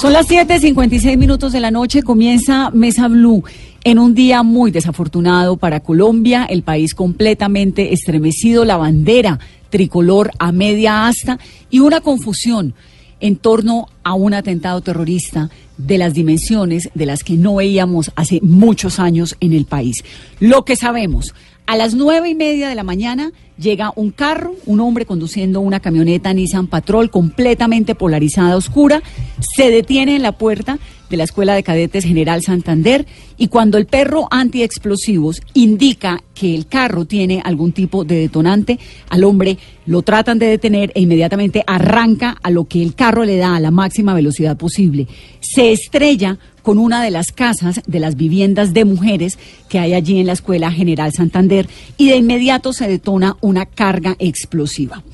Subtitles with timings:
[0.00, 2.02] Son las 7:56 minutos de la noche.
[2.02, 3.44] Comienza Mesa Blue
[3.84, 9.38] en un día muy desafortunado para Colombia, el país completamente estremecido, la bandera
[9.70, 11.38] tricolor a media asta
[11.70, 12.74] y una confusión
[13.20, 15.48] en torno a un atentado terrorista
[15.78, 20.04] de las dimensiones de las que no veíamos hace muchos años en el país.
[20.40, 21.34] Lo que sabemos,
[21.66, 25.80] a las nueve y media de la mañana llega un carro, un hombre conduciendo una
[25.80, 29.02] camioneta Nissan Patrol completamente polarizada, oscura,
[29.40, 30.78] se detiene en la puerta
[31.10, 36.66] de la Escuela de Cadetes General Santander y cuando el perro antiexplosivos indica que el
[36.66, 38.78] carro tiene algún tipo de detonante,
[39.10, 43.36] al hombre lo tratan de detener e inmediatamente arranca a lo que el carro le
[43.36, 45.06] da a la máxima velocidad posible.
[45.40, 50.18] Se estrella con una de las casas de las viviendas de mujeres que hay allí
[50.18, 55.04] en la Escuela General Santander y de inmediato se detona una carga explosiva.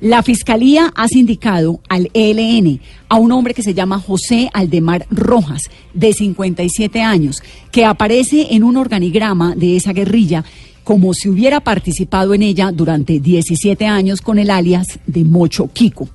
[0.00, 5.62] La Fiscalía ha sindicado al ELN a un hombre que se llama José Aldemar Rojas,
[5.94, 7.42] de 57 años,
[7.72, 10.44] que aparece en un organigrama de esa guerrilla
[10.84, 16.08] como si hubiera participado en ella durante 17 años con el alias de Mocho Kiko.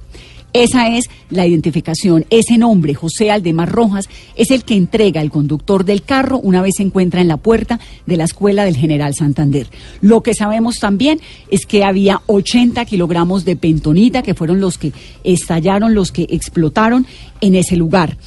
[0.54, 2.26] Esa es la identificación.
[2.30, 6.76] Ese nombre, José Aldemar Rojas, es el que entrega el conductor del carro una vez
[6.78, 9.68] se encuentra en la puerta de la escuela del General Santander.
[10.02, 14.94] Lo que sabemos también es que había 80 kilogramos de pentonita, que fueron los que
[15.24, 17.08] estallaron, los que explotaron
[17.42, 18.18] en ese lugar.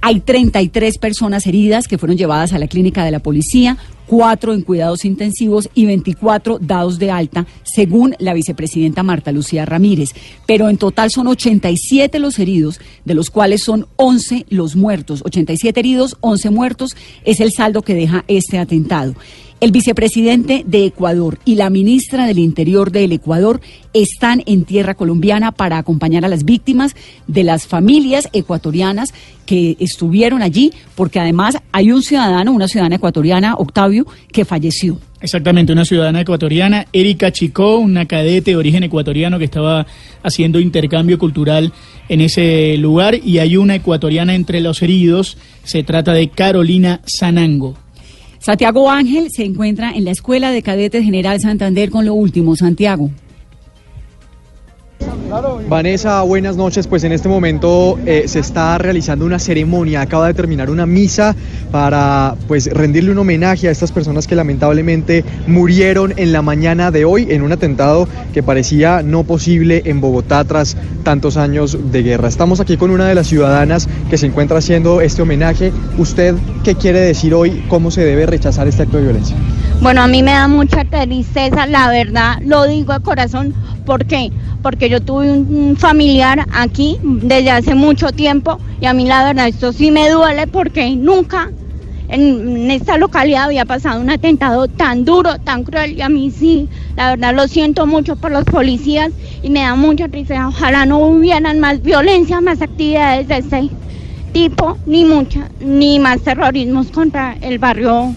[0.00, 3.76] Hay 33 personas heridas que fueron llevadas a la clínica de la policía,
[4.06, 10.10] cuatro en cuidados intensivos y 24 dados de alta, según la vicepresidenta Marta Lucía Ramírez.
[10.46, 15.22] Pero en total son 87 los heridos, de los cuales son 11 los muertos.
[15.24, 19.14] 87 heridos, 11 muertos es el saldo que deja este atentado.
[19.58, 23.62] El vicepresidente de Ecuador y la ministra del Interior del Ecuador
[23.94, 26.94] están en tierra colombiana para acompañar a las víctimas
[27.26, 29.14] de las familias ecuatorianas
[29.46, 34.98] que estuvieron allí, porque además hay un ciudadano, una ciudadana ecuatoriana, Octavio, que falleció.
[35.22, 39.86] Exactamente, una ciudadana ecuatoriana, Erika Chicó, una cadete de origen ecuatoriano que estaba
[40.22, 41.72] haciendo intercambio cultural
[42.10, 47.85] en ese lugar y hay una ecuatoriana entre los heridos, se trata de Carolina Sanango.
[48.46, 52.54] Santiago Ángel se encuentra en la Escuela de Cadetes General Santander con lo último.
[52.54, 53.10] Santiago.
[55.68, 56.86] Vanessa, buenas noches.
[56.86, 61.34] Pues en este momento eh, se está realizando una ceremonia, acaba de terminar una misa
[61.72, 67.04] para pues rendirle un homenaje a estas personas que lamentablemente murieron en la mañana de
[67.04, 72.28] hoy en un atentado que parecía no posible en Bogotá tras tantos años de guerra.
[72.28, 75.72] Estamos aquí con una de las ciudadanas que se encuentra haciendo este homenaje.
[75.98, 77.64] ¿Usted qué quiere decir hoy?
[77.68, 79.36] ¿Cómo se debe rechazar este acto de violencia?
[79.80, 83.54] Bueno, a mí me da mucha tristeza, la verdad, lo digo de corazón.
[83.84, 84.30] ¿Por qué?
[84.62, 89.48] Porque yo tuve un familiar aquí desde hace mucho tiempo y a mí la verdad
[89.48, 91.50] esto sí me duele porque nunca
[92.08, 96.68] en esta localidad había pasado un atentado tan duro, tan cruel y a mí sí,
[96.96, 99.12] la verdad lo siento mucho por los policías
[99.42, 100.48] y me da mucha tristeza.
[100.48, 103.70] Ojalá no hubieran más violencia, más actividades de este
[104.32, 108.16] tipo, ni mucha, ni más terrorismos contra el barrio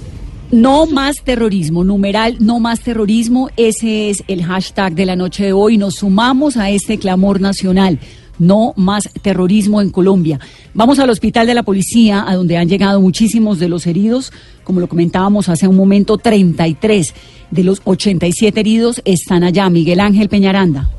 [0.51, 5.53] no más terrorismo, numeral no más terrorismo, ese es el hashtag de la noche de
[5.53, 5.77] hoy.
[5.77, 7.99] Nos sumamos a este clamor nacional.
[8.39, 10.39] No más terrorismo en Colombia.
[10.73, 14.31] Vamos al hospital de la policía, a donde han llegado muchísimos de los heridos.
[14.63, 17.13] Como lo comentábamos hace un momento, 33
[17.51, 19.69] de los 87 heridos están allá.
[19.69, 20.89] Miguel Ángel Peñaranda.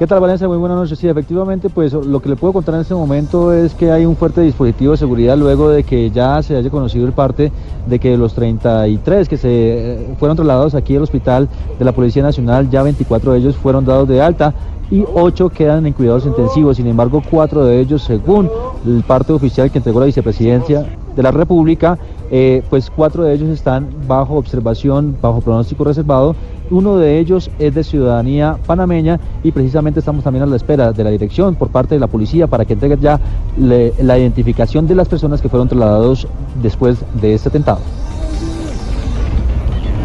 [0.00, 0.48] ¿Qué tal Valencia?
[0.48, 0.98] Muy buenas noches.
[0.98, 4.16] Sí, efectivamente, pues lo que le puedo contar en este momento es que hay un
[4.16, 7.52] fuerte dispositivo de seguridad luego de que ya se haya conocido el parte
[7.86, 12.22] de que los 33 que se eh, fueron trasladados aquí al hospital de la Policía
[12.22, 14.54] Nacional, ya 24 de ellos fueron dados de alta
[14.90, 16.78] y 8 quedan en cuidados intensivos.
[16.78, 18.48] Sin embargo, 4 de ellos, según
[18.86, 21.98] el parte oficial que entregó la vicepresidencia de la República,
[22.30, 26.34] eh, pues 4 de ellos están bajo observación, bajo pronóstico reservado
[26.70, 31.04] uno de ellos es de ciudadanía panameña y precisamente estamos también a la espera de
[31.04, 33.20] la dirección por parte de la policía para que entregue ya
[33.58, 36.26] la identificación de las personas que fueron trasladados
[36.62, 37.80] después de este atentado.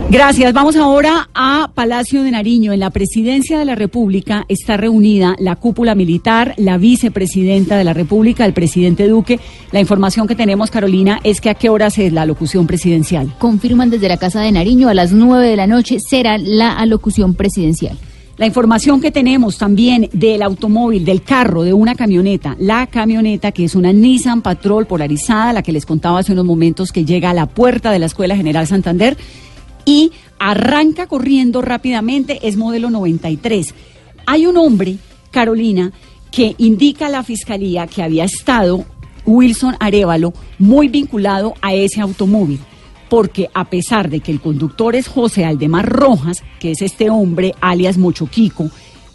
[0.09, 0.53] Gracias.
[0.53, 2.71] Vamos ahora a Palacio de Nariño.
[2.71, 7.93] En la presidencia de la República está reunida la cúpula militar, la vicepresidenta de la
[7.93, 9.39] República, el presidente Duque.
[9.71, 13.33] La información que tenemos, Carolina, es que a qué horas es la alocución presidencial.
[13.39, 17.33] Confirman desde la Casa de Nariño a las 9 de la noche será la alocución
[17.33, 17.97] presidencial.
[18.37, 23.63] La información que tenemos también del automóvil, del carro, de una camioneta, la camioneta que
[23.63, 27.33] es una Nissan Patrol polarizada, la que les contaba hace unos momentos que llega a
[27.33, 29.17] la puerta de la Escuela General Santander
[29.85, 33.73] y arranca corriendo rápidamente, es modelo 93.
[34.25, 34.97] Hay un hombre,
[35.31, 35.91] Carolina,
[36.31, 38.85] que indica a la fiscalía que había estado
[39.25, 42.59] Wilson Arevalo muy vinculado a ese automóvil
[43.09, 47.53] porque a pesar de que el conductor es José Aldemar Rojas, que es este hombre
[47.61, 48.69] alias Mochoquico,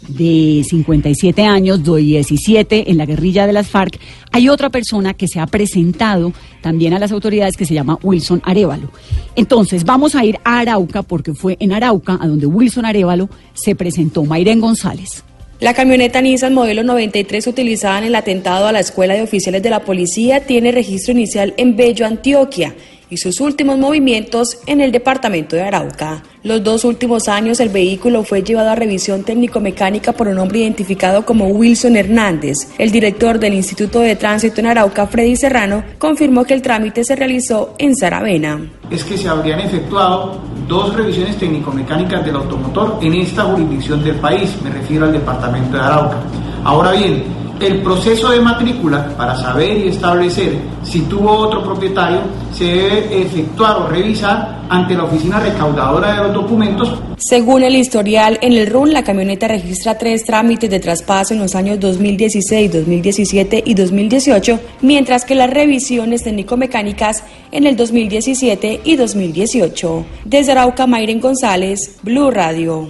[0.07, 3.99] de 57 años, de 17 en la guerrilla de las FARC,
[4.31, 8.41] hay otra persona que se ha presentado también a las autoridades que se llama Wilson
[8.43, 8.91] Arevalo.
[9.35, 13.75] Entonces, vamos a ir a Arauca porque fue en Arauca a donde Wilson Arevalo se
[13.75, 14.25] presentó.
[14.25, 15.23] Mayren González.
[15.59, 19.69] La camioneta Nissan modelo 93 utilizada en el atentado a la Escuela de Oficiales de
[19.69, 22.73] la Policía tiene registro inicial en Bello, Antioquia,
[23.11, 26.23] y sus últimos movimientos en el departamento de Arauca.
[26.43, 31.25] Los dos últimos años el vehículo fue llevado a revisión técnico-mecánica por un hombre identificado
[31.25, 32.69] como Wilson Hernández.
[32.77, 37.17] El director del Instituto de Tránsito en Arauca, Freddy Serrano, confirmó que el trámite se
[37.17, 38.61] realizó en Saravena.
[38.89, 44.49] es que se habrían efectuado dos revisiones técnico-mecánicas del automotor en esta jurisdicción del país,
[44.63, 46.17] me refiero al departamento de Arauca.
[46.63, 47.23] Ahora bien,
[47.61, 52.21] el proceso de matrícula para saber y establecer si tuvo otro propietario
[52.61, 58.37] se debe efectuar o revisar ante la oficina recaudadora de los documentos Según el historial,
[58.43, 63.63] en el RUN la camioneta registra tres trámites de traspaso en los años 2016, 2017
[63.65, 70.05] y 2018, mientras que las revisiones técnico-mecánicas en el 2017 y 2018.
[70.25, 72.87] Desde Arauca, Mayren González, Blue Radio.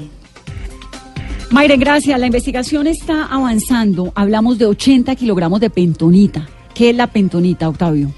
[1.49, 2.19] Mayre, gracias.
[2.19, 4.11] La investigación está avanzando.
[4.15, 6.47] Hablamos de 80 kilogramos de pentonita.
[6.73, 8.11] ¿Qué es la pentonita, Octavio?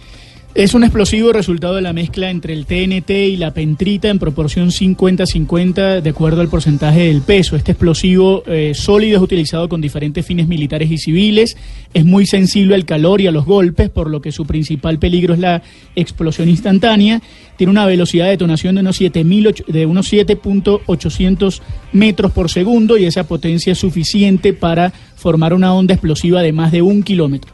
[0.56, 4.70] Es un explosivo resultado de la mezcla entre el TNT y la pentrita en proporción
[4.70, 7.56] 50-50 de acuerdo al porcentaje del peso.
[7.56, 11.58] Este explosivo eh, sólido es utilizado con diferentes fines militares y civiles,
[11.92, 15.34] es muy sensible al calor y a los golpes, por lo que su principal peligro
[15.34, 15.64] es la
[15.96, 17.20] explosión instantánea.
[17.58, 21.62] Tiene una velocidad de detonación de unos 7.000 de unos 7.800
[21.94, 26.72] metros por segundo y esa potencia es suficiente para formar una onda explosiva de más
[26.72, 27.53] de un kilómetro.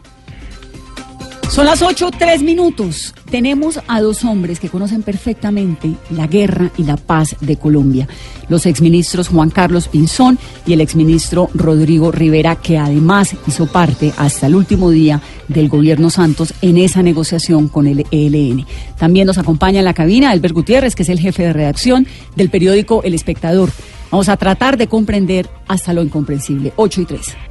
[1.50, 3.16] Son las 8, 3 minutos.
[3.32, 8.08] Tenemos a dos hombres que conocen perfectamente la guerra y la paz de Colombia.
[8.50, 10.38] Los exministros Juan Carlos Pinzón
[10.68, 16.12] y el exministro Rodrigo Rivera, que además hizo parte hasta el último día del gobierno
[16.12, 18.68] Santos en esa negociación con el ELN.
[19.00, 22.06] También nos acompaña en la cabina Albert Gutiérrez, que es el jefe de redacción
[22.36, 23.72] del periódico El Espectador.
[24.12, 26.74] Vamos a tratar de comprender hasta lo incomprensible.
[26.76, 27.49] 8 y 3.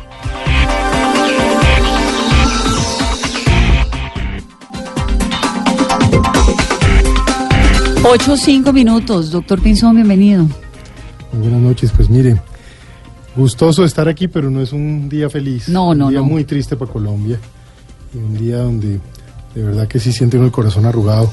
[8.05, 9.31] Ocho, cinco minutos.
[9.31, 10.45] Doctor Pinzón, bienvenido.
[11.33, 12.41] Muy buenas noches, pues mire,
[13.37, 15.69] gustoso estar aquí, pero no es un día feliz.
[15.69, 16.27] No, no, Un día no.
[16.27, 17.39] muy triste para Colombia.
[18.15, 19.00] Y un día donde
[19.55, 21.31] de verdad que sí siente uno el corazón arrugado.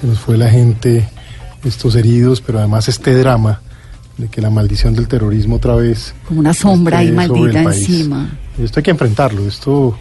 [0.00, 1.08] Se nos fue la gente,
[1.64, 3.60] estos heridos, pero además este drama
[4.16, 6.14] de que la maldición del terrorismo otra vez.
[6.26, 8.38] Como una sombra ahí maldita encima.
[8.58, 9.46] Y esto hay que enfrentarlo.
[9.46, 9.96] Esto,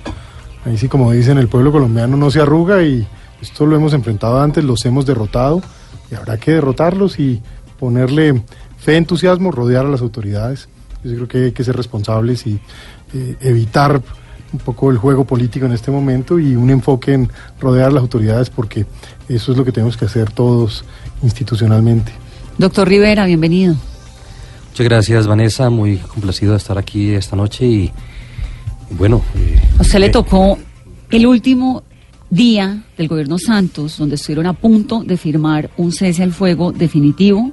[0.66, 3.08] ahí sí, como dicen, el pueblo colombiano no se arruga y
[3.42, 5.62] esto lo hemos enfrentado antes, los hemos derrotado
[6.12, 7.42] y habrá que derrotarlos y
[7.80, 8.42] ponerle
[8.78, 10.70] fe, entusiasmo, rodear a las autoridades.
[11.04, 12.60] Yo creo que hay que ser responsables y
[13.14, 14.02] eh, evitar
[14.54, 18.02] un poco el juego político en este momento y un enfoque en rodear a las
[18.02, 18.86] autoridades porque
[19.28, 20.86] eso es lo que tenemos que hacer todos
[21.22, 22.12] institucionalmente.
[22.58, 23.76] Doctor Rivera, bienvenido.
[24.70, 25.70] Muchas gracias, Vanessa.
[25.70, 27.92] Muy complacido de estar aquí esta noche y,
[28.92, 29.22] y bueno.
[29.36, 30.58] eh, A usted le eh, tocó
[31.10, 31.84] el último
[32.30, 37.52] día del gobierno Santos, donde estuvieron a punto de firmar un cese al fuego definitivo,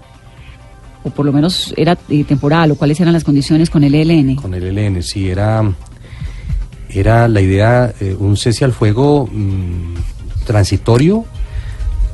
[1.04, 4.36] o por lo menos era eh, temporal, o cuáles eran las condiciones con el ELN.
[4.36, 5.62] Con el ELN, sí, era,
[6.88, 9.94] era la idea, eh, un cese al fuego mm,
[10.46, 11.24] transitorio,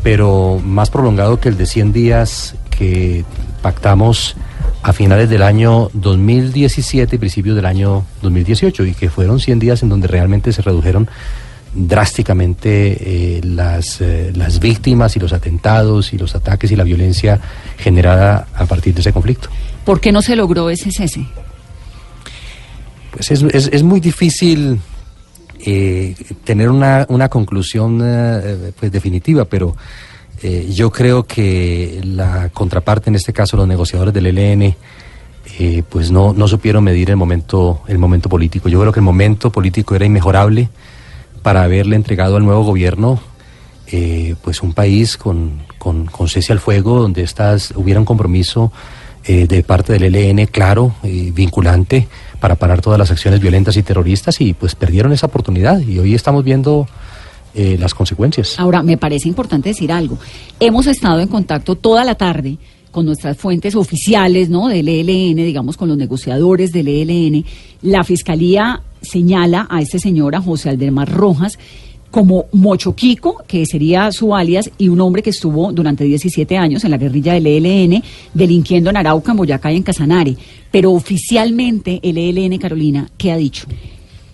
[0.02, 3.24] pero más prolongado que el de 100 días que
[3.62, 4.36] pactamos
[4.82, 9.82] a finales del año 2017 y principios del año 2018, y que fueron 100 días
[9.82, 11.08] en donde realmente se redujeron
[11.72, 12.96] drásticamente
[13.36, 17.40] eh, las, eh, las víctimas y los atentados y los ataques y la violencia
[17.78, 19.48] generada a partir de ese conflicto.
[19.84, 21.26] ¿Por qué no se logró ese cese?
[23.12, 24.80] Pues es, es, es muy difícil
[25.64, 29.76] eh, tener una, una conclusión eh, pues definitiva, pero
[30.42, 34.74] eh, yo creo que la contraparte, en este caso los negociadores del ELN,
[35.58, 38.68] eh, pues no, no supieron medir el momento, el momento político.
[38.68, 40.70] Yo creo que el momento político era inmejorable
[41.42, 43.20] para haberle entregado al nuevo gobierno
[43.92, 48.72] eh, pues un país con, con, cese al fuego, donde estas, hubiera un compromiso
[49.24, 52.06] eh, de parte del ELN claro y vinculante
[52.38, 56.14] para parar todas las acciones violentas y terroristas y pues perdieron esa oportunidad y hoy
[56.14, 56.86] estamos viendo
[57.52, 58.60] eh, las consecuencias.
[58.60, 60.18] Ahora, me parece importante decir algo.
[60.60, 62.58] Hemos estado en contacto toda la tarde
[62.90, 64.68] con nuestras fuentes oficiales, ¿no?
[64.68, 67.44] Del ELN, digamos, con los negociadores del ELN.
[67.82, 71.58] La fiscalía señala a este señor, a José Aldemar Rojas,
[72.10, 76.90] como Mochoquico, que sería su alias, y un hombre que estuvo durante 17 años en
[76.90, 78.02] la guerrilla del ELN,
[78.34, 80.36] delinquiendo en Arauca, en Boyacá y en Casanare.
[80.70, 83.66] Pero oficialmente el ELN, Carolina, ¿qué ha dicho?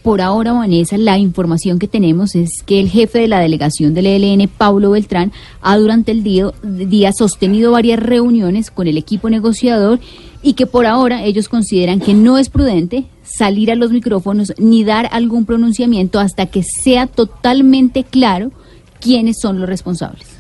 [0.06, 4.06] Por ahora, Vanessa, la información que tenemos es que el jefe de la delegación del
[4.06, 9.98] ELN, Paulo Beltrán, ha durante el día, día sostenido varias reuniones con el equipo negociador
[10.44, 14.84] y que por ahora ellos consideran que no es prudente salir a los micrófonos ni
[14.84, 18.52] dar algún pronunciamiento hasta que sea totalmente claro
[19.00, 20.35] quiénes son los responsables.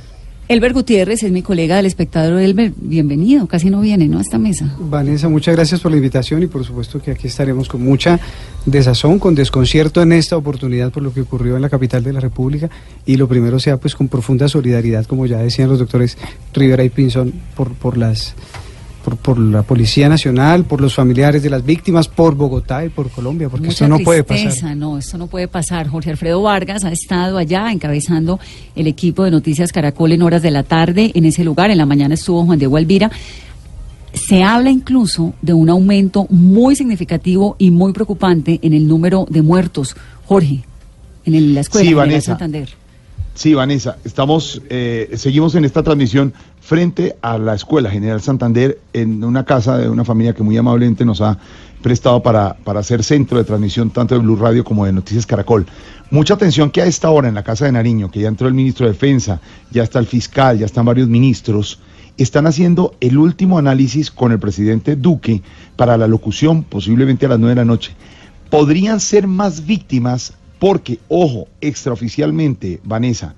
[0.48, 2.40] Elber Gutiérrez es mi colega del espectador.
[2.40, 3.48] Elber, bienvenido.
[3.48, 4.18] Casi no viene, ¿no?
[4.18, 4.76] A esta mesa.
[4.78, 8.20] Vanessa, muchas gracias por la invitación y por supuesto que aquí estaremos con mucha
[8.64, 12.20] desazón, con desconcierto en esta oportunidad por lo que ocurrió en la capital de la
[12.20, 12.70] República
[13.04, 16.16] y lo primero sea pues con profunda solidaridad, como ya decían los doctores
[16.54, 18.36] Rivera y Pinzón, por, por las
[19.06, 23.08] por, por, la Policía Nacional, por los familiares de las víctimas, por Bogotá y por
[23.08, 24.76] Colombia, porque Mucha esto no puede pasar.
[24.76, 25.86] No, esto no puede pasar.
[25.86, 28.40] Jorge Alfredo Vargas ha estado allá encabezando
[28.74, 31.70] el equipo de Noticias Caracol en horas de la tarde en ese lugar.
[31.70, 33.08] En la mañana estuvo Juan Diego Alvira.
[34.12, 39.42] Se habla incluso de un aumento muy significativo y muy preocupante en el número de
[39.42, 39.94] muertos.
[40.24, 40.64] Jorge,
[41.24, 42.32] en el- la escuela Sí, Vanessa.
[42.32, 42.68] Santander.
[43.36, 49.22] Sí, Vanessa, estamos, eh, seguimos en esta transmisión frente a la Escuela General Santander, en
[49.22, 51.36] una casa de una familia que muy amablemente nos ha
[51.82, 55.66] prestado para, para ser centro de transmisión tanto de Blue Radio como de Noticias Caracol.
[56.10, 58.54] Mucha atención que a esta hora en la Casa de Nariño, que ya entró el
[58.54, 61.78] ministro de Defensa, ya está el fiscal, ya están varios ministros,
[62.16, 65.42] están haciendo el último análisis con el presidente Duque
[65.76, 67.94] para la locución, posiblemente a las nueve de la noche.
[68.48, 73.34] Podrían ser más víctimas porque, ojo, extraoficialmente, Vanessa,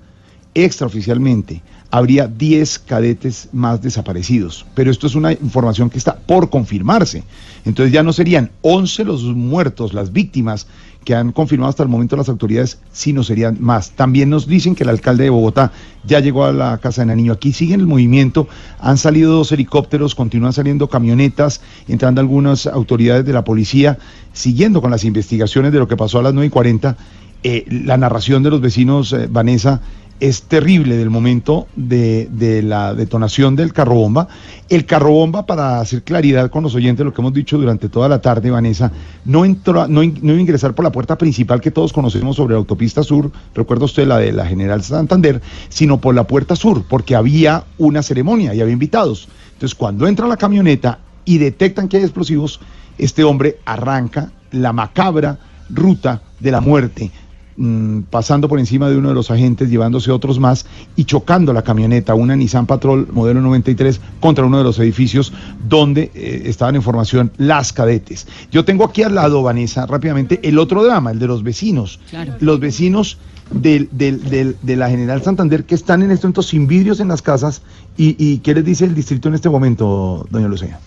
[0.53, 1.61] extraoficialmente,
[1.91, 4.65] habría 10 cadetes más desaparecidos.
[4.75, 7.23] Pero esto es una información que está por confirmarse.
[7.65, 10.67] Entonces ya no serían 11 los muertos, las víctimas
[11.03, 13.91] que han confirmado hasta el momento las autoridades, sino serían más.
[13.91, 15.71] También nos dicen que el alcalde de Bogotá
[16.03, 17.33] ya llegó a la casa de Naniño.
[17.33, 18.47] Aquí siguen el movimiento,
[18.79, 23.97] han salido dos helicópteros, continúan saliendo camionetas, entrando algunas autoridades de la policía,
[24.33, 26.97] siguiendo con las investigaciones de lo que pasó a las 9 y 40.
[27.41, 29.81] Eh, la narración de los vecinos, eh, Vanessa,
[30.19, 34.27] es terrible del momento de, de la detonación del carro bomba.
[34.67, 38.09] El carro bomba, para hacer claridad con los oyentes, lo que hemos dicho durante toda
[38.09, 38.91] la tarde, Vanessa,
[39.25, 42.53] no entró, no, no iba a ingresar por la puerta principal que todos conocemos sobre
[42.53, 46.83] la autopista sur, recuerda usted la de la General Santander, sino por la puerta sur,
[46.87, 49.29] porque había una ceremonia y había invitados.
[49.53, 52.59] Entonces, cuando entra la camioneta y detectan que hay explosivos,
[52.97, 57.11] este hombre arranca la macabra ruta de la muerte
[57.59, 61.61] mm, pasando por encima de uno de los agentes, llevándose otros más y chocando la
[61.61, 65.31] camioneta, una Nissan Patrol modelo 93, contra uno de los edificios
[65.67, 68.25] donde eh, estaban en formación las cadetes.
[68.51, 71.99] Yo tengo aquí al lado, Vanessa, rápidamente, el otro drama, el de los vecinos.
[72.09, 72.33] Claro.
[72.39, 73.17] Los vecinos
[73.51, 77.09] del, del- del- de la General Santander que están en este momento sin vidrios en
[77.09, 77.61] las casas.
[77.97, 80.79] ¿Y, y qué les dice el distrito en este momento, doña Lucía?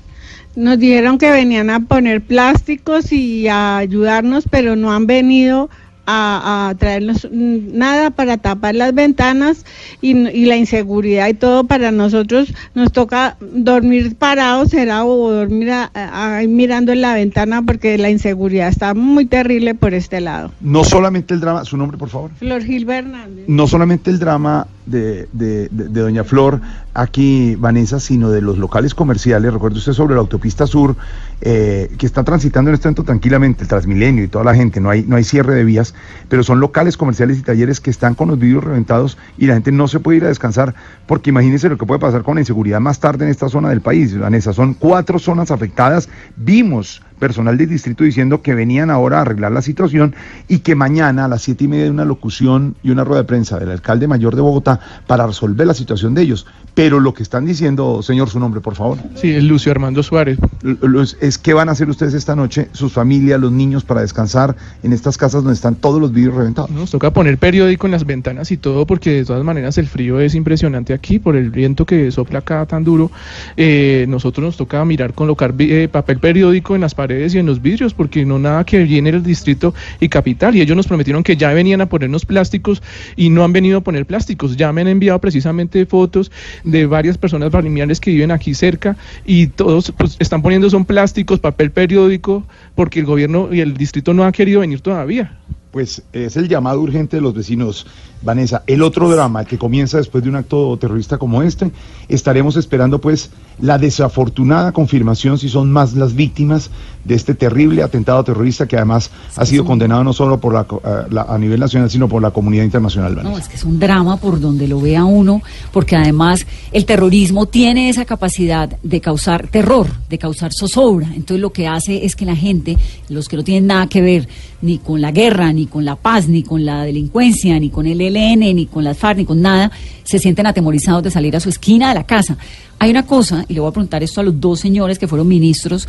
[0.54, 5.70] Nos dijeron que venían a poner plásticos y a ayudarnos, pero no han venido
[6.06, 9.64] a, a traernos nada para tapar las ventanas
[10.00, 15.70] y, y la inseguridad y todo para nosotros nos toca dormir parados será o dormir
[15.70, 20.20] a- a- ahí mirando en la ventana porque la inseguridad está muy terrible por este
[20.20, 20.50] lado.
[20.60, 22.30] No solamente el drama, su nombre, por favor.
[22.38, 23.44] Flor Gil Hernández.
[23.46, 26.60] no solamente el drama de, de- de- de Doña Flor
[26.94, 29.52] aquí, Vanessa, sino de los locales comerciales.
[29.52, 30.96] Recuerde usted sobre la autopista sur,
[31.40, 34.90] eh, que está transitando en este momento tranquilamente, el Transmilenio y toda la gente, no
[34.90, 35.91] hay, no hay cierre de vías,
[36.28, 39.72] pero son locales comerciales y talleres que están con los vidrios reventados y la gente
[39.72, 40.74] no se puede ir a descansar,
[41.06, 43.80] porque imagínense lo que puede pasar con la inseguridad más tarde en esta zona del
[43.80, 44.52] país, Vanessa.
[44.52, 46.08] Son cuatro zonas afectadas.
[46.36, 50.12] Vimos personal del distrito diciendo que venían ahora a arreglar la situación
[50.48, 53.28] y que mañana a las siete y media hay una locución y una rueda de
[53.28, 56.46] prensa del alcalde mayor de Bogotá para resolver la situación de ellos.
[56.74, 58.98] Pero lo que están diciendo, señor, su nombre, por favor.
[59.14, 60.38] Sí, es Lucio Armando Suárez.
[60.62, 64.56] Los- Es qué van a hacer ustedes esta noche, sus familias, los niños, para descansar
[64.82, 66.70] en estas casas donde están todos los vidrios reventados.
[66.70, 70.18] Nos toca poner periódico en las ventanas y todo porque de todas maneras el frío
[70.18, 73.12] es impresionante aquí por el viento que sopla acá tan duro.
[73.56, 77.60] Eh, nosotros nos toca mirar, colocar eh, papel periódico en las paredes y en los
[77.60, 81.36] vidrios porque no nada que viene el distrito y capital y ellos nos prometieron que
[81.36, 82.82] ya venían a ponernos plásticos
[83.16, 84.56] y no han venido a poner plásticos.
[84.56, 86.30] Ya me han enviado precisamente fotos
[86.64, 91.40] de varias personas familiares que viven aquí cerca y todos pues, están poniendo son plásticos,
[91.40, 95.38] papel periódico porque el gobierno y el distrito no han querido venir todavía.
[95.70, 97.86] Pues es el llamado urgente de los vecinos.
[98.20, 101.70] Vanessa, el otro drama que comienza después de un acto terrorista como este,
[102.08, 106.70] estaremos esperando pues la desafortunada confirmación si son más las víctimas
[107.04, 111.06] de este terrible atentado terrorista que además ha sido condenado no solo por la, eh,
[111.10, 113.16] la- a nivel nacional, sino por la comunidad internacional.
[113.16, 113.30] Vanessa.
[113.32, 115.42] No, es que es un drama por donde lo vea uno,
[115.72, 121.08] porque además el terrorismo tiene esa capacidad de causar terror, de causar zozobra.
[121.14, 122.78] Entonces lo que hace es que la gente,
[123.08, 124.28] los que no tienen nada que ver
[124.60, 128.00] ni con la guerra, ni con la paz, ni con la delincuencia, ni con el
[128.00, 129.72] ELN, ni con las FARC, ni con nada,
[130.04, 132.36] se sienten atemorizados de salir a su esquina de la casa.
[132.82, 135.28] Hay una cosa, y le voy a preguntar esto a los dos señores que fueron
[135.28, 135.86] ministros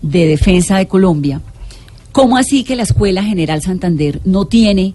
[0.00, 1.40] de Defensa de Colombia.
[2.12, 4.94] ¿Cómo así que la Escuela General Santander no tiene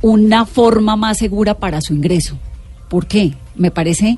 [0.00, 2.38] una forma más segura para su ingreso.
[2.88, 3.32] ¿Por qué?
[3.56, 4.16] Me parece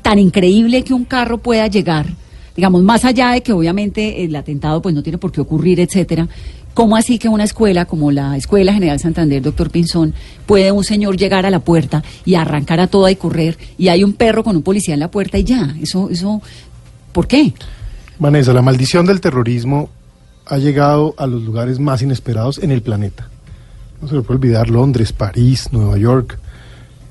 [0.00, 2.06] tan increíble que un carro pueda llegar,
[2.54, 6.28] digamos, más allá de que obviamente el atentado pues no tiene por qué ocurrir, etcétera.
[6.74, 10.12] ¿Cómo así que una escuela como la Escuela General Santander, doctor Pinzón,
[10.44, 14.02] puede un señor llegar a la puerta y arrancar a toda y correr y hay
[14.02, 15.74] un perro con un policía en la puerta y ya?
[15.80, 16.42] Eso, eso,
[17.12, 17.54] ¿por qué?
[18.18, 19.88] Vanessa, la maldición del terrorismo
[20.46, 23.28] ha llegado a los lugares más inesperados en el planeta.
[24.02, 26.38] No se le puede olvidar Londres, París, Nueva York,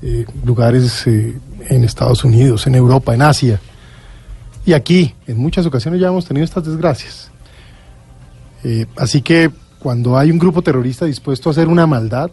[0.02, 1.38] eh, lugares eh,
[1.70, 3.60] en Estados Unidos, en Europa, en Asia.
[4.66, 7.30] Y aquí, en muchas ocasiones ya hemos tenido estas desgracias.
[8.64, 12.30] Eh, así que cuando hay un grupo terrorista dispuesto a hacer una maldad,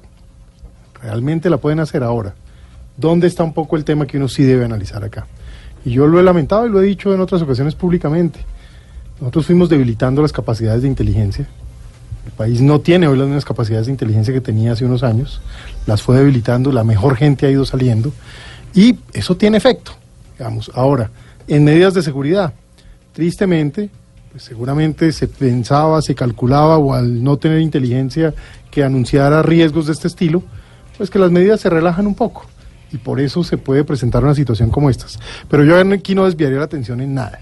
[1.01, 2.33] realmente la pueden hacer ahora.
[2.95, 5.27] ¿Dónde está un poco el tema que uno sí debe analizar acá?
[5.83, 8.39] Y yo lo he lamentado y lo he dicho en otras ocasiones públicamente.
[9.19, 11.47] Nosotros fuimos debilitando las capacidades de inteligencia.
[12.25, 15.41] El país no tiene hoy las mismas capacidades de inteligencia que tenía hace unos años.
[15.88, 18.13] Las fue debilitando, la mejor gente ha ido saliendo.
[18.73, 19.91] Y eso tiene efecto.
[20.38, 21.10] Digamos, ahora,
[21.47, 22.53] en medidas de seguridad,
[23.13, 23.89] tristemente,
[24.32, 28.34] pues seguramente se pensaba, se calculaba, o al no tener inteligencia
[28.70, 30.41] que anunciara riesgos de este estilo,
[30.98, 32.46] pues que las medidas se relajan un poco.
[32.94, 35.20] Y por eso se puede presentar una situación como estas.
[35.50, 37.41] Pero yo aquí no desviaría la atención en nada.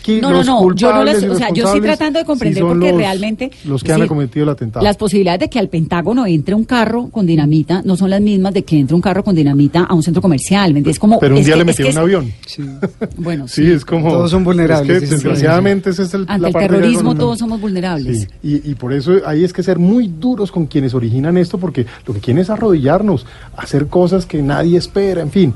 [0.00, 2.62] Aquí No, no, no, yo no les- o sea, yo sí responsables tratando de comprender
[2.62, 4.82] sí porque los- realmente, Los que es han decir, cometido el atentado.
[4.84, 8.54] Las posibilidades de que al Pentágono entre un carro con dinamita no son las mismas
[8.54, 10.72] de que entre un carro con dinamita a un centro comercial.
[10.72, 10.98] ¿me entiendes?
[10.98, 12.32] Como, Pero un es día que- le es metieron un avión.
[13.16, 14.10] Bueno, sí, es como.
[14.10, 17.38] Todos son vulnerables, es que, desgraciadamente, esa es el, Ante la el parte terrorismo todos
[17.38, 18.20] somos vulnerables.
[18.20, 18.26] Sí,
[18.64, 21.84] y, y por eso ahí es que ser muy duros con quienes originan esto, porque
[22.06, 25.54] lo que quieren es arrodillarnos, hacer cosas que nadie espera, en fin.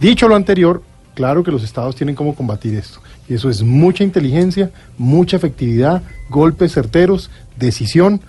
[0.00, 0.82] Dicho lo anterior,
[1.14, 3.00] claro que los estados tienen cómo combatir esto.
[3.28, 8.20] Y eso es mucha inteligencia, mucha efectividad, golpes certeros, decisión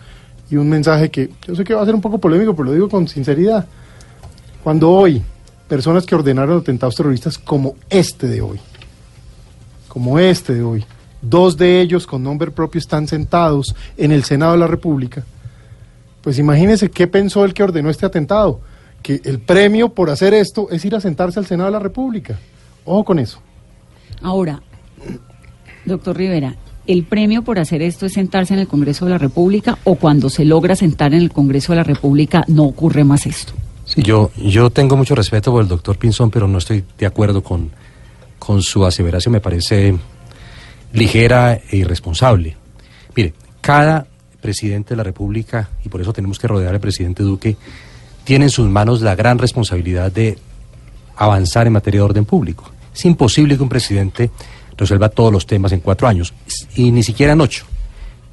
[0.50, 2.74] y un mensaje que yo sé que va a ser un poco polémico, pero lo
[2.74, 3.66] digo con sinceridad.
[4.64, 5.22] Cuando hoy
[5.68, 8.60] personas que ordenaron atentados terroristas como este de hoy,
[9.88, 10.86] como este de hoy,
[11.22, 15.24] dos de ellos con nombre propio están sentados en el Senado de la República,
[16.22, 18.62] pues imagínense qué pensó el que ordenó este atentado,
[19.02, 22.40] que el premio por hacer esto es ir a sentarse al Senado de la República.
[22.86, 23.40] Ojo con eso.
[24.22, 24.62] Ahora,
[25.86, 26.56] doctor Rivera,
[26.88, 30.30] ¿el premio por hacer esto es sentarse en el Congreso de la República o cuando
[30.30, 33.54] se logra sentar en el Congreso de la República no ocurre más esto?
[33.86, 37.44] Sí, yo, yo tengo mucho respeto por el doctor Pinzón, pero no estoy de acuerdo
[37.44, 37.70] con,
[38.40, 39.34] con su aseveración.
[39.34, 39.98] Me parece
[40.94, 42.56] ligera e irresponsable.
[43.16, 44.08] Mire, cada
[44.42, 47.58] presidente de la República, y por eso tenemos que rodear al presidente Duque,
[48.24, 50.38] tiene en sus manos la gran responsabilidad de
[51.16, 52.72] avanzar en materia de orden público.
[52.94, 54.30] Es imposible que un presidente
[54.78, 56.34] resuelva todos los temas en cuatro años,
[56.76, 57.66] y ni siquiera en ocho.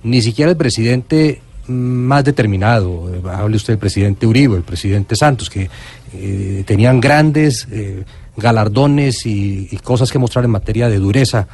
[0.02, 5.70] Ni siquiera el presidente más determinado, hable usted del presidente Uribe, el presidente Santos, que
[6.14, 8.04] eh, tenían grandes eh,
[8.36, 11.46] galardones y, cosas que mostrar en materia de dureza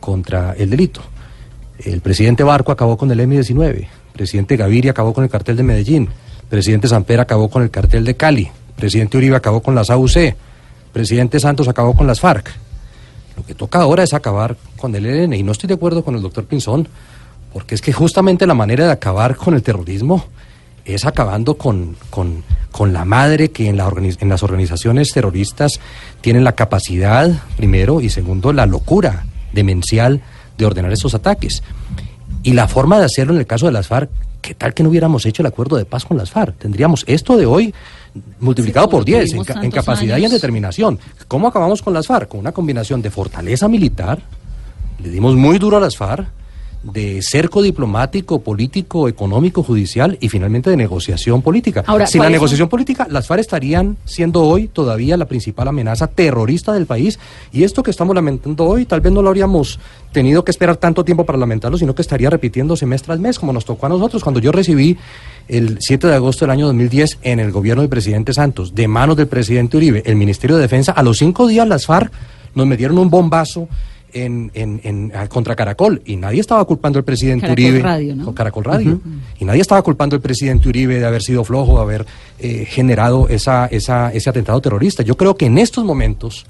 [0.00, 1.02] contra el delito.
[1.78, 5.62] El presidente Barco acabó con el M-19, el presidente Gaviria acabó con el cartel de
[5.62, 6.08] Medellín,
[6.42, 9.88] el presidente Samper acabó con el cartel de Cali, el presidente Uribe acabó con las
[9.90, 10.34] AUC,
[10.92, 12.50] presidente Santos acabó con las FARC.
[13.36, 16.14] Lo que toca ahora es acabar con el ELN y no estoy de acuerdo con
[16.14, 16.88] el doctor Pinzón
[17.52, 20.24] porque es que justamente la manera de acabar con el terrorismo
[20.84, 25.80] es acabando con, con, con la madre que en las organizaciones terroristas
[26.20, 30.20] tienen la capacidad, primero, y segundo, la locura demencial
[30.56, 31.62] de ordenar esos ataques.
[32.42, 34.88] Y la forma de hacerlo en el caso de las FARC, ¿qué tal que no
[34.88, 36.56] hubiéramos hecho el acuerdo de paz con las FARC?
[36.56, 37.74] Tendríamos esto de hoy
[38.40, 40.98] multiplicado por 10 en, capacidad y en determinación.
[41.28, 42.28] ¿Cómo acabamos con las FARC?
[42.28, 44.20] Con una combinación de fortaleza militar,
[45.02, 46.26] le dimos muy duro a las FARC,
[46.82, 51.84] de cerco diplomático, político, económico, judicial y finalmente de negociación política.
[51.86, 56.72] Ahora, Sin la negociación política, las FARC estarían siendo hoy todavía la principal amenaza terrorista
[56.72, 57.18] del país
[57.52, 59.78] y esto que estamos lamentando hoy tal vez no lo habríamos
[60.12, 63.52] tenido que esperar tanto tiempo para lamentarlo, sino que estaría repitiéndose mes tras mes, como
[63.52, 64.96] nos tocó a nosotros cuando yo recibí
[65.48, 69.16] el 7 de agosto del año 2010 en el gobierno del presidente Santos, de manos
[69.16, 72.12] del presidente Uribe, el Ministerio de Defensa, a los cinco días las FARC
[72.54, 73.68] nos metieron un bombazo
[74.12, 78.34] en, en- en- contra Caracol y nadie estaba culpando al presidente Caracol Uribe Radio, ¿no?
[78.34, 79.00] Caracol Radio
[79.38, 82.06] y nadie estaba culpando al presidente Uribe de haber sido flojo, de haber
[82.40, 85.04] eh, generado esa, esa, ese atentado terrorista.
[85.04, 86.44] Yo creo que en estos momentos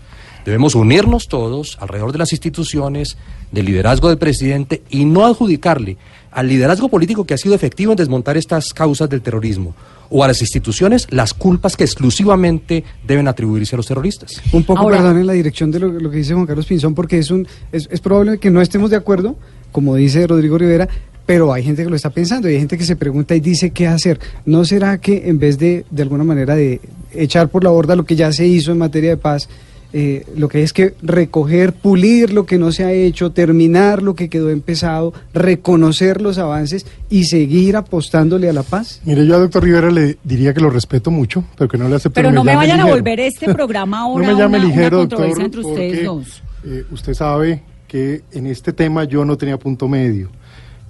[0.44, 3.16] debemos unirnos todos alrededor de las instituciones,
[3.52, 5.96] del liderazgo del presidente y no adjudicarle
[6.30, 9.74] al liderazgo político que ha sido efectivo en desmontar estas causas del terrorismo
[10.10, 14.40] o a las instituciones las culpas que exclusivamente deben atribuirse a los terroristas.
[14.52, 16.94] Un poco, Ahora- perdón, en la dirección de lo, lo que dice Juan Carlos Pinzón,
[16.94, 19.36] porque es, un, es, es probable que no estemos de acuerdo,
[19.72, 20.88] como dice Rodrigo Rivera,
[21.26, 23.70] pero hay gente que lo está pensando y hay gente que se pregunta y dice
[23.70, 24.18] qué hacer.
[24.46, 26.80] ¿No será que en vez de, de alguna manera, de
[27.12, 29.48] echar por la borda lo que ya se hizo en materia de paz,
[29.92, 34.14] eh, lo que es que recoger, pulir lo que no se ha hecho, terminar lo
[34.14, 39.00] que quedó empezado, reconocer los avances y seguir apostándole a la paz?
[39.04, 41.96] Mire, yo a doctor Rivera le diría que lo respeto mucho, pero que no le
[41.96, 44.74] acepto Pero no me vayan a volver este programa ahora no me llame una, una
[44.76, 46.42] ligero, controversia doctor, entre ustedes porque, dos.
[46.64, 50.30] eh, usted sabe que en este tema yo no tenía punto medio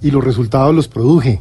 [0.01, 1.39] y los resultados los produje.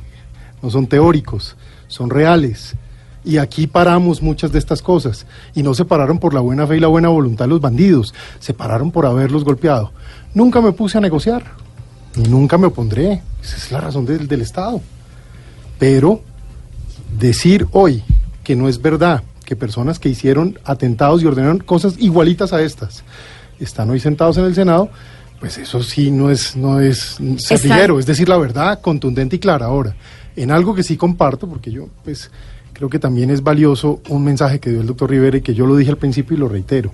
[0.63, 1.57] No son teóricos,
[1.89, 2.75] son reales.
[3.25, 5.27] Y aquí paramos muchas de estas cosas.
[5.55, 8.15] Y no se pararon por la buena fe y la buena voluntad de los bandidos,
[8.39, 9.93] se pararon por haberlos golpeado.
[10.35, 11.45] Nunca me puse a negociar
[12.17, 13.23] y nunca me opondré.
[13.43, 14.81] Esa es la razón del, del Estado.
[15.79, 16.23] Pero
[17.19, 18.03] decir hoy
[18.45, 23.03] que no es verdad que personas que hicieron atentados y ordenaron cosas igualitas a estas
[23.59, 24.89] están hoy sentados en el Senado,
[25.39, 29.39] pues eso sí no es no es ser ligero, es decir la verdad contundente y
[29.39, 29.67] clara.
[29.67, 29.95] Ahora,
[30.37, 32.31] en algo que sí comparto, porque yo pues
[32.81, 35.67] creo que también es valioso un mensaje que dio el doctor Rivera y que yo
[35.67, 36.91] lo dije al principio y lo reitero.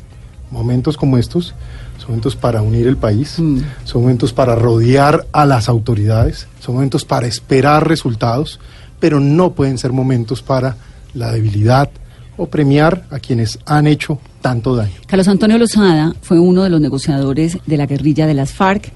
[0.51, 1.55] Momentos como estos
[1.99, 3.41] son momentos para unir el país,
[3.85, 8.59] son momentos para rodear a las autoridades, son momentos para esperar resultados,
[8.99, 10.77] pero no pueden ser momentos para
[11.15, 11.89] la debilidad
[12.37, 14.95] o premiar a quienes han hecho tanto daño.
[15.07, 18.91] Carlos Antonio Lozada fue uno de los negociadores de la guerrilla de las FARC,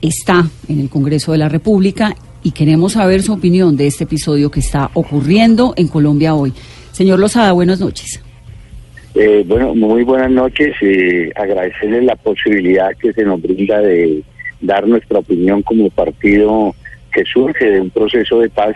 [0.00, 4.50] está en el Congreso de la República y queremos saber su opinión de este episodio
[4.50, 6.52] que está ocurriendo en Colombia hoy.
[6.92, 8.22] Señor Lozada, buenas noches.
[9.14, 10.74] Eh, bueno, muy buenas noches.
[10.80, 14.22] Eh, agradecerle la posibilidad que se nos brinda de
[14.60, 16.74] dar nuestra opinión como partido
[17.12, 18.74] que surge de un proceso de paz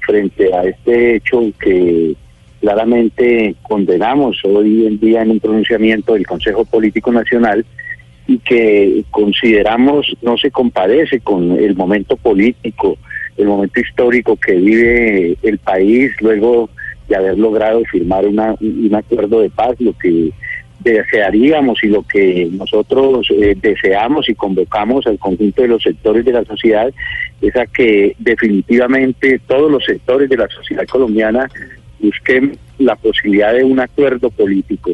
[0.00, 2.14] frente a este hecho que
[2.60, 7.64] claramente condenamos hoy en día en un pronunciamiento del Consejo Político Nacional
[8.28, 12.98] y que consideramos no se compadece con el momento político,
[13.38, 16.68] el momento histórico que vive el país luego
[17.08, 20.30] de haber logrado firmar una, un acuerdo de paz, lo que
[20.80, 26.32] desearíamos y lo que nosotros eh, deseamos y convocamos al conjunto de los sectores de
[26.32, 26.92] la sociedad
[27.40, 31.50] es a que definitivamente todos los sectores de la sociedad colombiana
[31.98, 34.92] busquen la posibilidad de un acuerdo político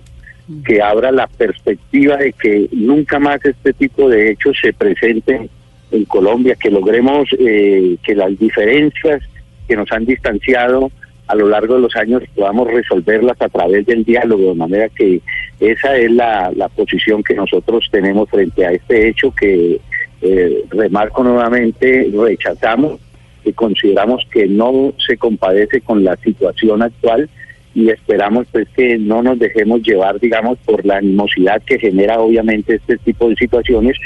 [0.64, 5.48] que abra la perspectiva de que nunca más este tipo de hechos se presenten
[5.90, 9.22] en Colombia, que logremos eh, que las diferencias
[9.66, 10.90] que nos han distanciado
[11.26, 15.22] a lo largo de los años podamos resolverlas a través del diálogo, de manera que
[15.60, 19.80] esa es la, posición que nosotros tenemos frente a este hecho que,
[20.20, 23.00] eh, remarco nuevamente, rechazamos
[23.44, 27.28] y consideramos que no se compadece con la situación actual
[27.74, 32.76] y esperamos pues que no nos dejemos llevar digamos por la animosidad que genera obviamente
[32.76, 33.96] este tipo de situaciones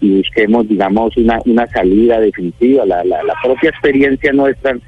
[0.00, 2.86] y busquemos digamos una, una salida definitiva.
[2.86, 4.78] La, la, la propia experiencia nuestra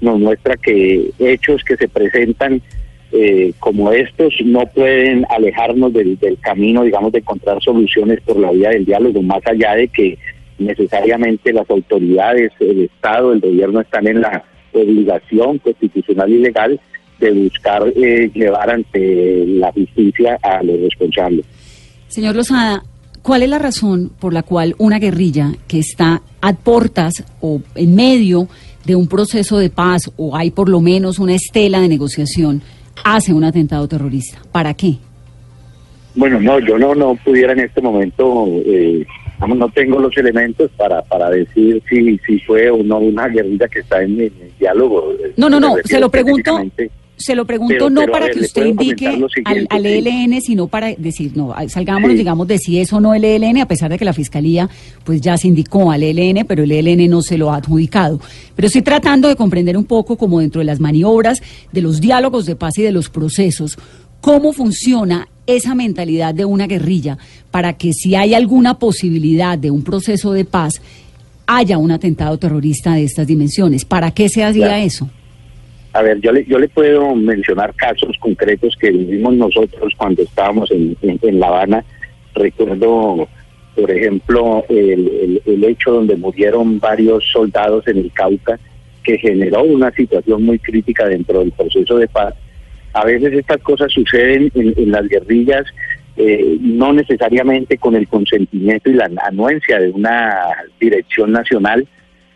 [0.00, 2.62] nos muestra que hechos que se presentan
[3.10, 8.70] eh, como estos no pueden alejarnos del, camino digamos de encontrar soluciones por la vía
[8.70, 10.18] del diálogo más allá de que
[10.58, 16.80] necesariamente las autoridades el estado el gobierno están en la obligación constitucional y legal
[17.18, 21.44] de buscar eh, llevar ante la justicia a los responsables.
[22.08, 22.82] Señor Lozada,
[23.22, 27.94] ¿cuál es la razón por la cual una guerrilla que está a portas o en
[27.94, 28.48] medio
[28.84, 32.62] de un proceso de paz o hay por lo menos una estela de negociación
[33.04, 34.38] hace un atentado terrorista?
[34.52, 34.96] ¿Para qué?
[36.14, 39.06] Bueno, no, yo no, no pudiera en este momento, eh,
[39.46, 43.80] no tengo los elementos para, para decir si, si fue o no una guerrilla que
[43.80, 45.12] está en, diálogo.
[45.36, 46.60] No, no, no, Me se lo pregunto.
[47.18, 49.06] Se lo pregunto Pero- no pero, para ver, que usted indique
[49.44, 49.86] al, al.
[49.86, 52.18] ELN, sino para decir, no, salgámonos, Sí.
[52.18, 54.68] digamos, de si es o no el ELN, a pesar de que la Fiscalía
[55.04, 58.20] pues ya se indicó al ELN, pero el ELN no se lo ha adjudicado.
[58.54, 62.46] Pero estoy tratando de comprender un poco, como dentro de las maniobras, de los diálogos
[62.46, 63.76] de paz y de los procesos,
[64.20, 67.18] cómo funciona esa mentalidad de una guerrilla
[67.50, 70.74] para que si hay alguna posibilidad de un proceso de paz,
[71.46, 73.84] haya un atentado terrorista de estas dimensiones.
[73.86, 74.82] ¿Para qué se hacía Claro.
[74.84, 75.10] eso?
[75.98, 80.70] A ver, yo le, yo le puedo mencionar casos concretos que vivimos nosotros cuando estábamos
[80.70, 81.84] en, en- La Habana.
[82.36, 83.26] Recuerdo,
[83.74, 88.60] por ejemplo, el, el- el hecho donde murieron varios soldados en el Cauca,
[89.02, 92.32] que generó una situación muy crítica dentro del proceso de paz.
[92.92, 95.64] A veces estas cosas suceden en, en las guerrillas,
[96.16, 100.32] eh, no necesariamente con el consentimiento y la anuencia de una
[100.78, 101.88] dirección nacional,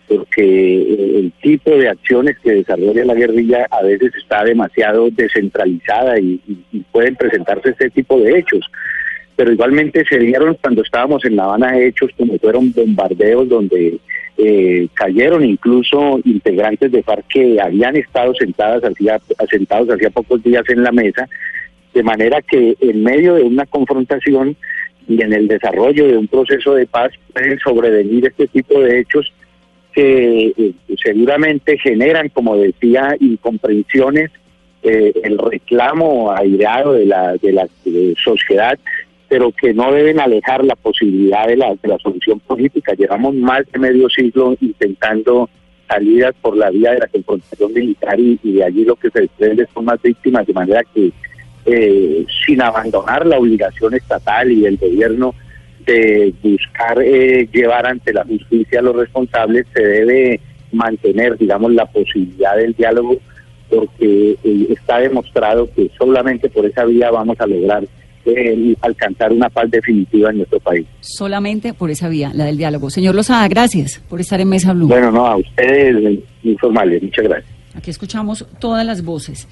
[0.08, 6.18] porque eh, el tipo de acciones que desarrolla la guerrilla a veces está demasiado descentralizada
[6.18, 6.40] y,
[6.90, 8.70] pueden presentarse este tipo de hechos.
[9.36, 13.98] Pero igualmente se dieron cuando estábamos en La Habana hechos como fueron bombardeos donde
[14.36, 18.82] eh, cayeron incluso integrantes de FARC que habían estado sentadas
[19.50, 21.28] sentados hacía pocos días en la mesa,
[21.94, 24.56] de manera que en medio de una confrontación
[25.08, 29.32] y en el desarrollo de un proceso de paz pueden sobrevenir este tipo de hechos
[29.92, 34.30] que eh, seguramente generan, como decía, incomprensiones,
[34.82, 37.68] eh, el reclamo aireado de la, de la
[38.22, 38.78] sociedad,
[39.28, 42.94] pero que no deben alejar la posibilidad de la, de la solución política.
[42.94, 45.48] Llevamos más de medio siglo intentando
[45.88, 49.20] salidas por la vía de la confrontación militar y, y de allí lo que se
[49.22, 51.12] desprende son más víctimas, de manera que
[51.64, 55.34] eh, sin abandonar la obligación estatal y del gobierno
[55.84, 60.40] de buscar eh, llevar ante la justicia a los responsables, se debe
[60.72, 63.18] mantener, digamos, la posibilidad del diálogo,
[63.68, 67.84] porque eh, está demostrado que solamente por esa vía vamos a lograr
[68.24, 70.86] eh, alcanzar una paz definitiva en nuestro país.
[71.00, 72.90] Solamente por esa vía, la del diálogo.
[72.90, 74.88] Señor Lozada, gracias por estar en Mesa Blue.
[74.88, 77.52] Bueno, no, a ustedes eh, informales, muchas gracias.
[77.74, 79.48] Aquí escuchamos todas las voces.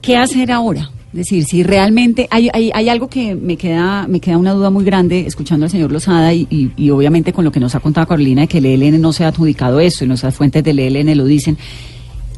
[0.00, 0.90] ¿Qué hacer ahora?
[1.12, 4.70] Es decir, si realmente hay, hay, hay algo que me queda, me queda una duda
[4.70, 7.80] muy grande escuchando al señor Lozada y, y- y obviamente con lo que nos ha
[7.80, 10.78] contado Carolina de que el ELN no se ha adjudicado eso y nuestras fuentes del
[10.78, 11.58] ELN lo dicen.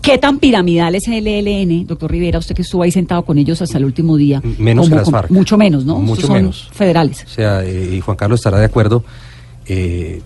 [0.01, 2.38] ¿Qué tan piramidal es el ELN, doctor Rivera?
[2.38, 4.40] Usted que estuvo ahí sentado con ellos hasta el último día.
[4.59, 5.31] Menos Como- que las como- FARC.
[5.31, 5.98] Mucho menos, ¿no?
[6.01, 6.68] Mucho son menos.
[6.72, 7.25] federales.
[7.25, 9.05] O sea, eh, y Juan Carlos estará de acuerdo.
[9.64, 10.20] eh,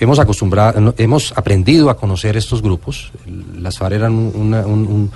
[0.00, 3.12] hemos acostumbrado, hemos aprendido a conocer estos grupos.
[3.60, 5.10] Las FARC eran un- una, un- un-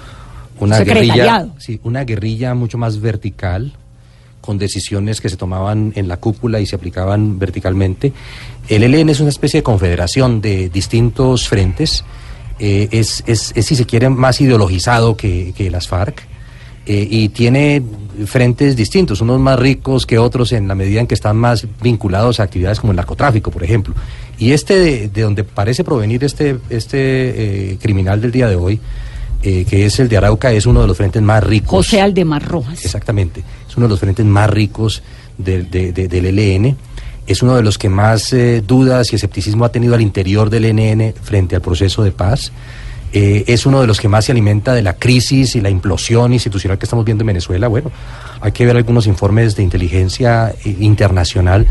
[0.61, 3.73] una guerrilla, sí, una guerrilla mucho más vertical,
[4.41, 8.13] con decisiones que se tomaban en la cúpula y se aplicaban verticalmente.
[8.69, 12.05] El ELN es una especie de confederación de distintos frentes.
[12.59, 16.23] eh, es, es, es, si se quiere, más ideologizado que, que las FARC.
[16.87, 17.83] eh, y tiene
[18.27, 22.41] frentes distintos, unos más ricos que otros en la medida en que están más vinculados
[22.41, 23.95] a actividades como el narcotráfico, por ejemplo.
[24.39, 28.81] Y este de, de donde parece provenir este, este eh, criminal del día de hoy,
[29.45, 31.87] eh, que es el de Arauca, es uno de los frentes más ricos.
[31.87, 32.85] José Aldemar Rojas.
[32.85, 33.43] Exactamente.
[33.69, 35.03] Es uno de los frentes más ricos
[35.39, 36.77] del- de- de- del ELN.
[37.27, 40.65] Es uno de los que más eh, dudas y escepticismo ha tenido al interior del
[40.67, 42.53] ELN frente al proceso de paz.
[43.13, 46.33] Eh, es uno de los que más se alimenta de la crisis y la implosión
[46.33, 47.69] institucional que estamos viendo en Venezuela.
[47.69, 47.93] Bueno,
[48.41, 51.67] hay que ver algunos informes de inteligencia internacional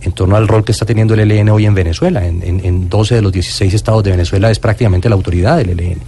[0.00, 2.26] en torno al rol que está teniendo el ELN hoy en Venezuela.
[2.26, 5.70] En, en- en 12 de los 16 estados de Venezuela es prácticamente la autoridad del
[5.70, 5.98] ELN.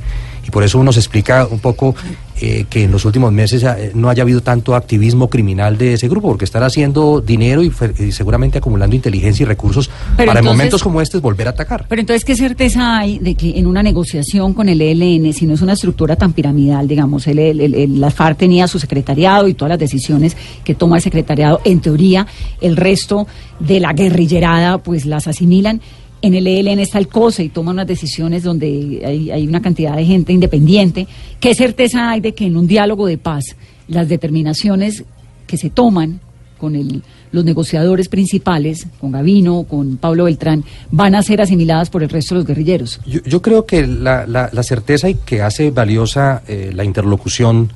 [0.46, 1.94] Y por eso uno se explica un poco
[2.40, 6.08] eh, que en los últimos meses eh, no haya habido tanto activismo criminal de ese
[6.08, 10.46] grupo, porque están haciendo dinero y, y seguramente acumulando inteligencia y recursos Pero para en
[10.46, 11.84] momentos como este volver a atacar.
[11.88, 15.54] Pero entonces, ¿qué certeza hay de que en una negociación con el ELN, si no
[15.54, 19.46] es una estructura tan piramidal, digamos, el, el- el- el- la FARC tenía su secretariado
[19.46, 22.26] y todas las decisiones que toma el secretariado, en teoría,
[22.62, 23.26] el resto
[23.58, 25.80] de la guerrillerada, pues las asimilan.
[26.22, 29.96] En el ELN está el COSE y toma unas decisiones donde hay, hay una cantidad
[29.96, 31.06] de gente independiente.
[31.40, 33.56] ¿Qué certeza hay de que en un diálogo de paz
[33.88, 35.04] las determinaciones
[35.46, 36.20] que se toman
[36.58, 37.02] con el-
[37.32, 42.34] los negociadores principales, con Gavino, con Pablo Beltrán, van a ser asimiladas por el resto
[42.34, 43.00] de los guerrilleros.
[43.06, 47.72] Yo, yo creo que la, certeza y que hace valiosa eh, la interlocución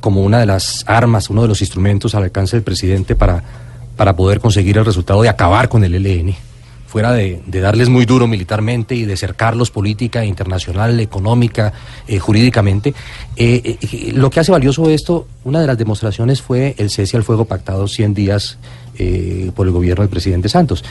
[0.00, 3.42] como una de las armas, uno de los instrumentos al alcance del presidente para,
[3.96, 6.34] para poder conseguir el resultado de acabar con el ELN,
[6.92, 11.72] fuera de, darles muy duro militarmente y de cercarlos política, internacional, económica,
[12.06, 12.92] eh, jurídicamente.
[13.34, 17.24] Eh, eh, lo que hace valioso esto, una de las demostraciones fue el cese al
[17.24, 18.58] fuego pactado 100 días
[19.54, 20.84] por el gobierno del presidente Santos.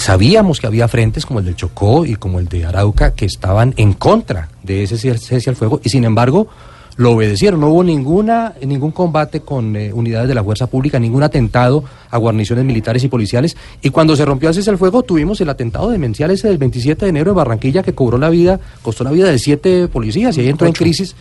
[0.00, 3.74] Sabíamos que había frentes como el del Chocó y como el de Arauca que estaban
[3.76, 6.48] en contra de ese cese al fuego y sin embargo
[6.96, 7.60] lo obedecieron.
[7.60, 12.18] No hubo ninguna, ningún combate con eh, unidades de la fuerza pública, ningún atentado a
[12.18, 13.56] guarniciones militares y policiales.
[13.82, 17.04] Y cuando se rompió el cese al fuego, tuvimos el atentado demencial ese del 27
[17.04, 20.40] de enero en Barranquilla que cobró la vida, costó la vida de siete policías y
[20.40, 21.16] ahí entró en crisis,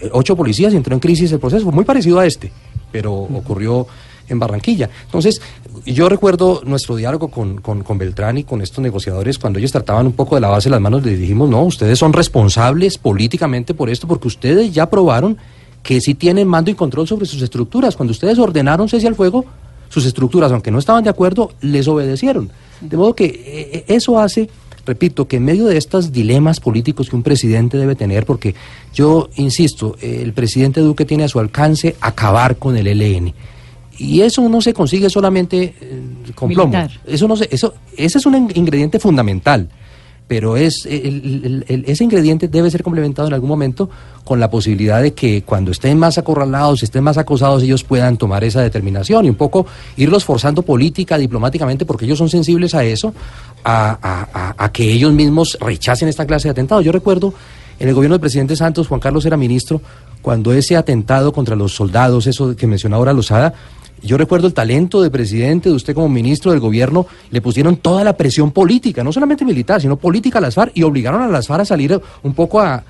[0.00, 2.52] eh, ocho policías y entró en crisis el proceso, muy parecido a este,
[2.90, 3.86] pero ocurrió
[4.28, 4.90] en Barranquilla.
[5.04, 5.40] Entonces,
[5.84, 10.12] yo recuerdo nuestro diálogo con, con, Beltrán y con estos negociadores, cuando ellos trataban un
[10.12, 14.28] poco de lavarse las manos, les dijimos, no, ustedes son responsables políticamente por esto, porque
[14.28, 15.36] ustedes ya probaron
[15.82, 17.96] que sí tienen mando y control sobre sus estructuras.
[17.96, 19.44] Cuando ustedes ordenaron cese al fuego,
[19.88, 22.50] sus estructuras, aunque no estaban de acuerdo, les obedecieron.
[22.80, 24.48] De modo que eh, eso hace,
[24.86, 28.54] repito, que en medio de estos dilemas políticos que un presidente debe tener, porque
[28.94, 33.34] yo insisto, eh, el presidente Duque tiene a su alcance acabar con el ELN.
[33.98, 36.02] Y eso no se consigue solamente eh,
[36.34, 36.72] con plomo.
[37.06, 39.68] Eso no se, eso, ese es un in- ingrediente fundamental.
[40.28, 43.90] Pero es el- el- el- ese ingrediente debe ser complementado en algún momento
[44.24, 48.42] con la posibilidad de que cuando estén más acorralados, estén más acosados, ellos puedan tomar
[48.42, 49.66] esa determinación y un poco
[49.98, 53.12] irlos forzando política, diplomáticamente, porque ellos son sensibles a eso,
[53.62, 56.82] a, a- a- a que ellos mismos rechacen esta clase de atentados.
[56.84, 57.34] Yo recuerdo
[57.78, 59.82] en el gobierno del presidente Santos, Juan Carlos era ministro,
[60.22, 63.52] cuando ese atentado contra los soldados, eso que mencionaba ahora Lozada,
[64.02, 68.04] yo recuerdo el talento del presidente, de usted como ministro del gobierno, le pusieron toda
[68.04, 71.46] la presión política, no solamente militar, sino política a las FARC y obligaron a las
[71.46, 72.82] FARC a salir un poco a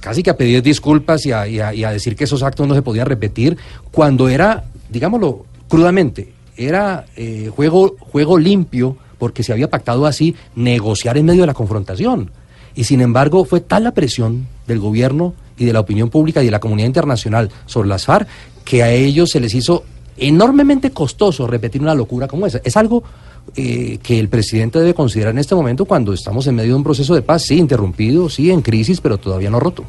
[0.00, 2.74] casi que a pedir disculpas y a, y y a decir que esos actos no
[2.74, 3.56] se podían repetir,
[3.90, 11.16] cuando era, digámoslo crudamente, era eh, juego, juego limpio, porque se había pactado así negociar
[11.16, 12.30] en medio de la confrontación.
[12.74, 16.46] Y sin embargo, fue tal la presión del gobierno y de la opinión pública y
[16.46, 18.28] de la comunidad internacional sobre las FARC
[18.64, 19.84] que a ellos se les hizo
[20.20, 22.60] enormemente costoso repetir una locura como esa.
[22.64, 23.02] Es algo
[23.56, 26.84] eh, que el presidente debe considerar en este momento cuando estamos en medio de un
[26.84, 29.84] proceso de paz, sí, interrumpido, sí, en crisis, pero todavía no roto.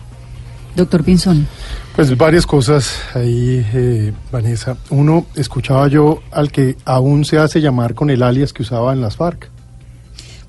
[0.75, 1.47] Doctor Pinzón.
[1.95, 4.77] Pues varias cosas ahí, eh, Vanessa.
[4.91, 9.01] Uno, escuchaba yo al que aún se hace llamar con el alias que usaba en
[9.01, 9.49] las FARC.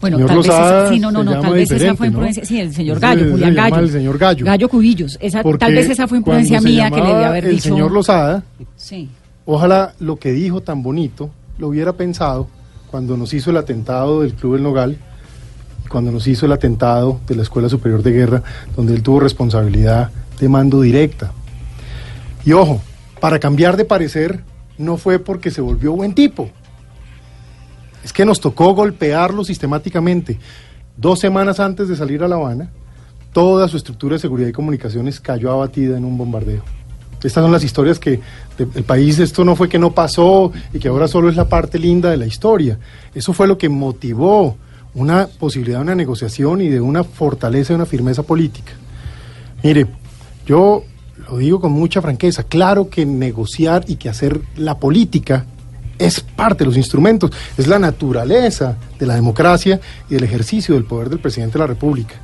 [0.00, 2.12] Bueno, Señor tal vez esa, sí, no, no, no, tal vez esa fue ¿no?
[2.12, 3.78] imprudencia, sí, el señor Gallo, se Julián Gallo.
[3.80, 4.46] el señor Gallo.
[4.46, 7.64] Gallo Cubillos, esa, tal vez esa fue imprudencia mía que le debía haber el dicho.
[7.64, 8.42] señor Lozada,
[8.76, 9.08] Sí.
[9.52, 12.48] Ojalá lo que dijo tan bonito lo hubiera pensado
[12.90, 14.96] cuando nos hizo el atentado del Club El Nogal,
[15.88, 18.42] cuando nos hizo el atentado de la Escuela Superior de Guerra,
[18.76, 21.32] donde él tuvo responsabilidad de mando directa.
[22.44, 22.80] Y ojo,
[23.20, 24.42] para cambiar de parecer
[24.78, 26.48] no fue porque se volvió buen tipo.
[28.02, 30.38] Es que nos tocó golpearlo sistemáticamente.
[30.96, 32.70] Dos semanas antes de salir a La Habana,
[33.32, 36.62] toda su estructura de seguridad y comunicaciones cayó abatida en un bombardeo.
[37.22, 38.20] Estas son las historias que
[38.58, 41.78] el país, esto no fue que no pasó y que ahora solo es la parte
[41.78, 42.78] linda de la historia.
[43.14, 44.56] Eso fue lo que motivó
[44.94, 48.72] una posibilidad de una negociación y de una fortaleza y una firmeza política.
[49.62, 49.86] Mire,
[50.46, 50.84] yo
[51.28, 55.46] lo digo con mucha franqueza, claro que negociar y que hacer la política
[55.98, 60.84] es parte de los instrumentos, es la naturaleza de la democracia y del ejercicio del
[60.84, 62.14] poder del presidente de la República.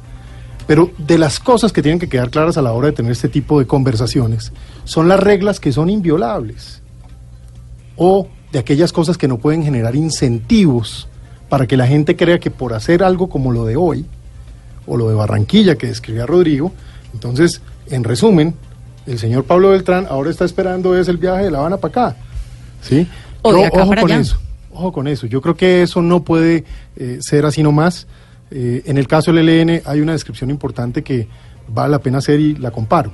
[0.66, 3.28] Pero de las cosas que tienen que quedar claras a la hora de tener este
[3.28, 4.52] tipo de conversaciones
[4.86, 6.80] son las reglas que son inviolables
[7.96, 11.08] o de aquellas cosas que no pueden generar incentivos
[11.50, 14.06] para que la gente crea que por hacer algo como lo de hoy
[14.86, 16.72] o lo de Barranquilla que describía Rodrigo,
[17.12, 18.54] entonces, en resumen,
[19.06, 22.16] el señor Pablo Beltrán ahora está esperando es el viaje de La Habana para acá.
[22.82, 23.06] ¿Sí?
[23.42, 24.20] O de Yo, acá ojo para con allá.
[24.20, 24.38] eso.
[24.72, 25.26] Ojo con eso.
[25.26, 26.64] Yo creo que eso no puede
[26.96, 28.06] eh, ser así nomás.
[28.50, 31.26] Eh, en el caso del ELN hay una descripción importante que
[31.68, 33.12] vale la pena hacer y la comparo.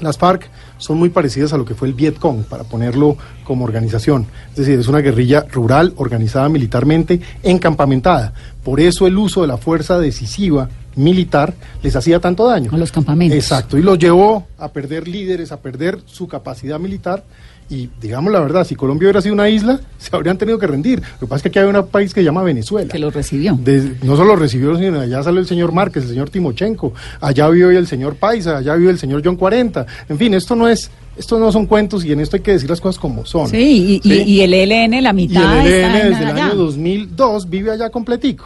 [0.00, 4.26] Las FARC son muy parecidas a lo que fue el Vietcong, para ponerlo como organización.
[4.50, 8.32] Es decir, es una guerrilla rural organizada militarmente, encampamentada.
[8.64, 12.70] Por eso el uso de la fuerza decisiva militar les hacía tanto daño.
[12.72, 13.36] A los campamentos.
[13.36, 17.24] Exacto, y los llevó a perder líderes, a perder su capacidad militar.
[17.68, 21.00] Y digamos la verdad, si Colombia hubiera sido una isla, se habrían tenido que rendir.
[21.00, 22.88] Lo que pasa es que aquí hay un país que se llama Venezuela.
[22.92, 23.58] Que lo recibió.
[23.60, 27.66] De- no solo recibió, sino allá salió el señor Márquez, el señor Timochenko, allá vive
[27.66, 29.84] hoy el señor Paisa, allá vive el señor John 40.
[30.08, 32.70] En fin, esto no es, esto no son cuentos y en esto hay que decir
[32.70, 33.48] las cosas como son.
[33.48, 34.22] Sí, y, y- ¿sí?
[34.24, 36.46] y el ELN, la Y mitad el está ELN en desde el allá.
[36.46, 38.44] año 2002 vive allá completico.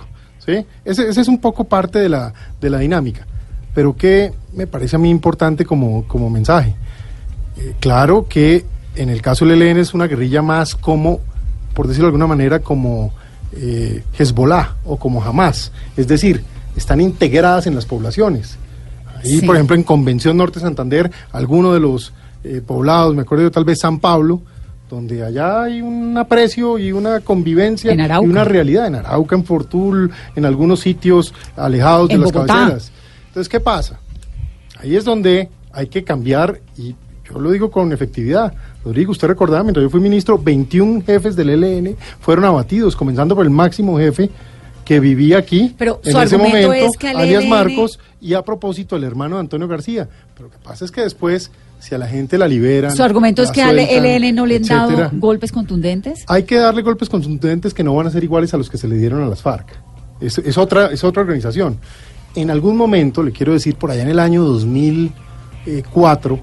[0.50, 0.66] ¿Sí?
[0.84, 3.26] Ese, ese es un poco parte de la, de la dinámica.
[3.74, 6.74] Pero que me parece a mí importante como, como mensaje.
[7.58, 8.64] Eh, claro que
[8.96, 11.20] en el caso del ELN es una guerrilla más como
[11.74, 13.12] por decirlo de alguna manera, como
[13.52, 15.70] eh, Hezbollah o como Hamas.
[15.96, 16.42] Es decir,
[16.76, 18.58] están integradas en las poblaciones.
[19.22, 19.46] Ahí, Sí.
[19.46, 23.64] por ejemplo, en Convención Norte Santander, alguno de los eh, poblados, me acuerdo yo tal
[23.64, 24.42] vez San Pablo,
[24.90, 28.88] donde allá hay un aprecio y una convivencia En y una realidad.
[28.88, 32.92] En Arauca, en Fortul, en algunos sitios alejados de las cabeceras.
[33.28, 34.00] Entonces, ¿qué pasa?
[34.78, 36.96] Ahí es donde hay que cambiar y
[37.30, 38.52] yo lo digo con efectividad.
[38.84, 43.44] Rodrigo, usted recordaba, mientras yo fui ministro, 21 jefes del ELN fueron abatidos, comenzando por
[43.44, 44.30] el máximo jefe
[44.84, 48.42] que vivía aquí Pero en su ese momento, es que alias ELN Marcos, y a
[48.42, 50.08] propósito el hermano de Antonio García.
[50.34, 52.94] Pero lo que pasa es que después, si a la gente la liberan...
[52.94, 56.24] Su argumento es que al sueltan, ELN no le han dado golpes contundentes.
[56.28, 58.86] hay que darle golpes contundentes que no van a ser iguales a los que se
[58.86, 59.66] le dieron a las FARC.
[60.20, 61.78] Es, es otra, es otra organización.
[62.34, 66.40] En algún momento, le quiero decir, por allá en el año 2004, eh,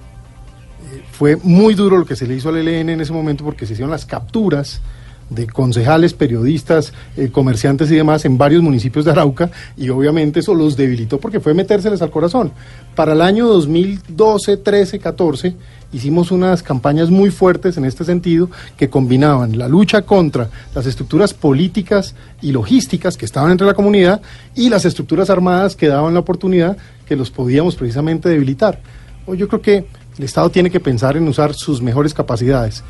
[1.12, 3.74] fue muy duro lo que se le hizo al ELN en ese momento porque se
[3.74, 4.82] hicieron las capturas
[5.30, 10.54] de concejales, periodistas, eh, comerciantes y demás en varios municipios de Arauca y obviamente eso
[10.54, 12.52] los debilitó porque fue metérseles al corazón.
[12.96, 15.56] Para el año 2012, 13, 14
[15.94, 21.34] hicimos unas campañas muy fuertes en este sentido que combinaban la lucha contra las estructuras
[21.34, 24.22] políticas y logísticas que estaban entre la comunidad
[24.56, 28.82] y las estructuras armadas que daban la oportunidad que los podíamos precisamente debilitar.
[29.26, 29.86] Hoy yo creo que
[30.18, 32.84] el Estado tiene que pensar en usar sus mejores capacidades.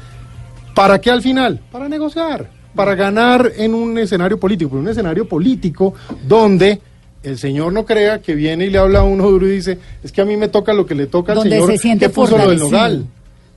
[0.78, 1.60] ¿Para qué al final?
[1.72, 5.96] Para negociar, para ganar en un escenario político, pero un escenario político
[6.28, 6.80] donde
[7.24, 10.12] el señor no crea que viene y le habla a uno duro y dice, es
[10.12, 12.10] que a mí me toca lo que le toca al Donde señor se siente que
[12.10, 13.08] puso lo del nogal.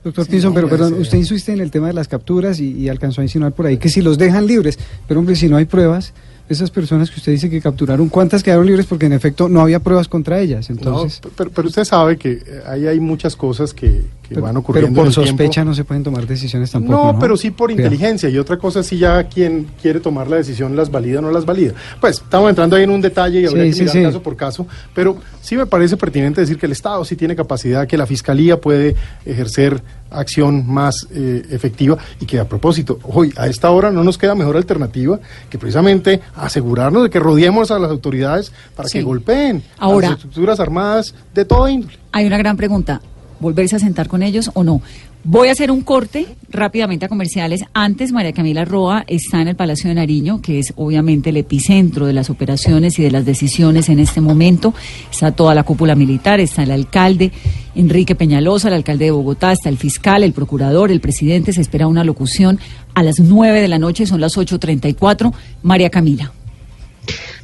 [0.03, 2.89] Doctor Sí, Pinson, pero perdón, usted insiste en el tema de las capturas y, y
[2.89, 5.65] alcanzó a insinuar por ahí que si los dejan libres, pero hombre, si no hay
[5.65, 6.13] pruebas,
[6.49, 8.87] esas personas que usted dice que capturaron, ¿cuántas quedaron libres?
[8.87, 10.71] Porque en efecto no había pruebas contra ellas.
[10.71, 14.01] Entonces, No, pero, pero usted sabe que eh, ahí hay muchas cosas que,
[14.31, 14.95] que pero, van pero ocurriendo.
[14.95, 15.29] por en el tiempo.
[15.31, 16.93] sospecha no se pueden tomar decisiones tampoco.
[17.05, 17.83] No, No, pero sí por Cuidado.
[17.93, 18.29] inteligencia.
[18.29, 21.45] Y otra cosa, si ya quien quiere tomar la decisión las valida o no las
[21.45, 21.73] valida.
[21.99, 24.03] Pues estamos entrando ahí en un detalle y habría Sí, que sí, mirar sí.
[24.03, 24.65] caso por caso.
[24.95, 28.59] Pero sí me parece pertinente decir que el Estado sí tiene capacidad, que la Fiscalía
[28.59, 34.03] puede ejercer acción más eh, efectiva y que a propósito, hoy a esta hora no
[34.03, 35.19] nos queda mejor alternativa
[35.49, 38.97] que precisamente asegurarnos de que rodeemos a las autoridades para Sí.
[38.99, 41.93] que golpeen Ahora- a las estructuras armadas de toda índole.
[42.11, 43.01] Hay una gran pregunta,
[43.41, 44.81] ¿volverse a sentar con ellos o no?
[45.23, 47.63] Voy a hacer un corte rápidamente a comerciales.
[47.73, 52.07] Antes, María Camila Roa está en el Palacio de Nariño, que es obviamente el epicentro
[52.07, 54.73] de las operaciones y de las decisiones en este momento.
[55.11, 57.31] Está toda la cúpula militar, está el alcalde
[57.75, 61.53] Enrique Peñalosa, el alcalde de Bogotá, está el fiscal, el procurador, el presidente.
[61.53, 62.59] Se espera una locución
[62.93, 65.33] a las 9 de la noche, son las 8.34.
[65.61, 66.31] María Camila.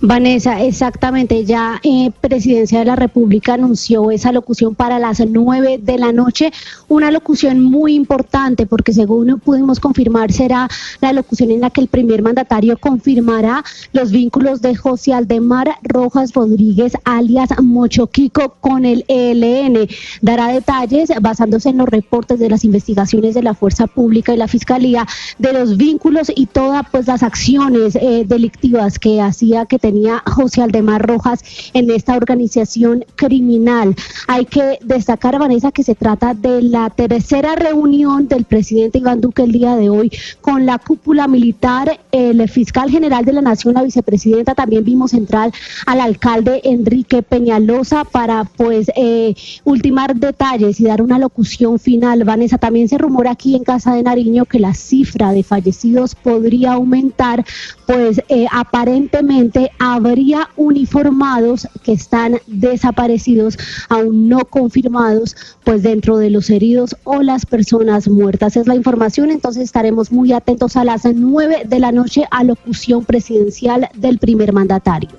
[0.02, 5.98] Vanessa, exactamente, ya eh, Presidencia de la República anunció esa locución para las nueve de
[5.98, 6.52] la noche,
[6.88, 10.70] una locución muy importante porque según pudimos confirmar será
[11.02, 16.32] la locución en la que el primer mandatario confirmará los vínculos de José Aldemar Rojas
[16.34, 19.88] Rodríguez, alias Mochoquico, con el ELN.
[20.22, 24.48] Dará detalles basándose en los reportes de las investigaciones de la Fuerza Pública y la
[24.48, 25.08] Fiscalía
[25.40, 30.62] de los vínculos y todas pues las acciones eh, delictivas que hacía que tenía José
[30.62, 31.40] Aldemar Rojas
[31.74, 33.96] en esta organización criminal.
[34.28, 39.44] Hay que destacar, Vanessa, que se trata de la tercera reunión del presidente Iván Duque
[39.44, 40.12] el día de hoy
[40.42, 45.54] con la cúpula militar, el fiscal general de la Nación, la vicepresidenta, también vimos entrar
[45.86, 52.26] al alcalde Enrique Peñalosa para pues eh, ultimar detalles y dar una locución final.
[52.26, 56.74] Vanessa, también se rumora aquí en Casa de Nariño que la cifra de fallecidos podría
[56.74, 57.46] aumentar,
[57.86, 63.58] pues eh, aparentemente habría uniformados que están desaparecidos,
[63.90, 68.58] aún no confirmados, pues dentro de los heridos o las personas muertas.
[68.58, 73.06] Es la información, entonces estaremos muy atentos a las nueve de la noche a locución
[73.06, 75.10] presidencial del primer mandatario.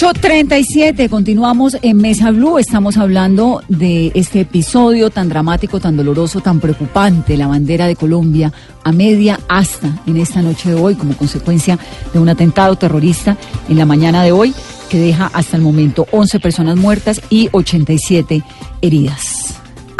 [0.00, 5.80] Ocho treinta y siete, continuamos en Mesa Blue, estamos hablando de este episodio tan dramático,
[5.80, 8.52] tan doloroso, tan preocupante, la bandera de Colombia
[8.84, 11.80] a media asta en esta noche de hoy como consecuencia
[12.12, 13.36] de un atentado terrorista
[13.68, 14.54] en la mañana de hoy
[14.88, 18.44] que deja hasta el momento 11 personas muertas y 87
[18.80, 19.47] heridas.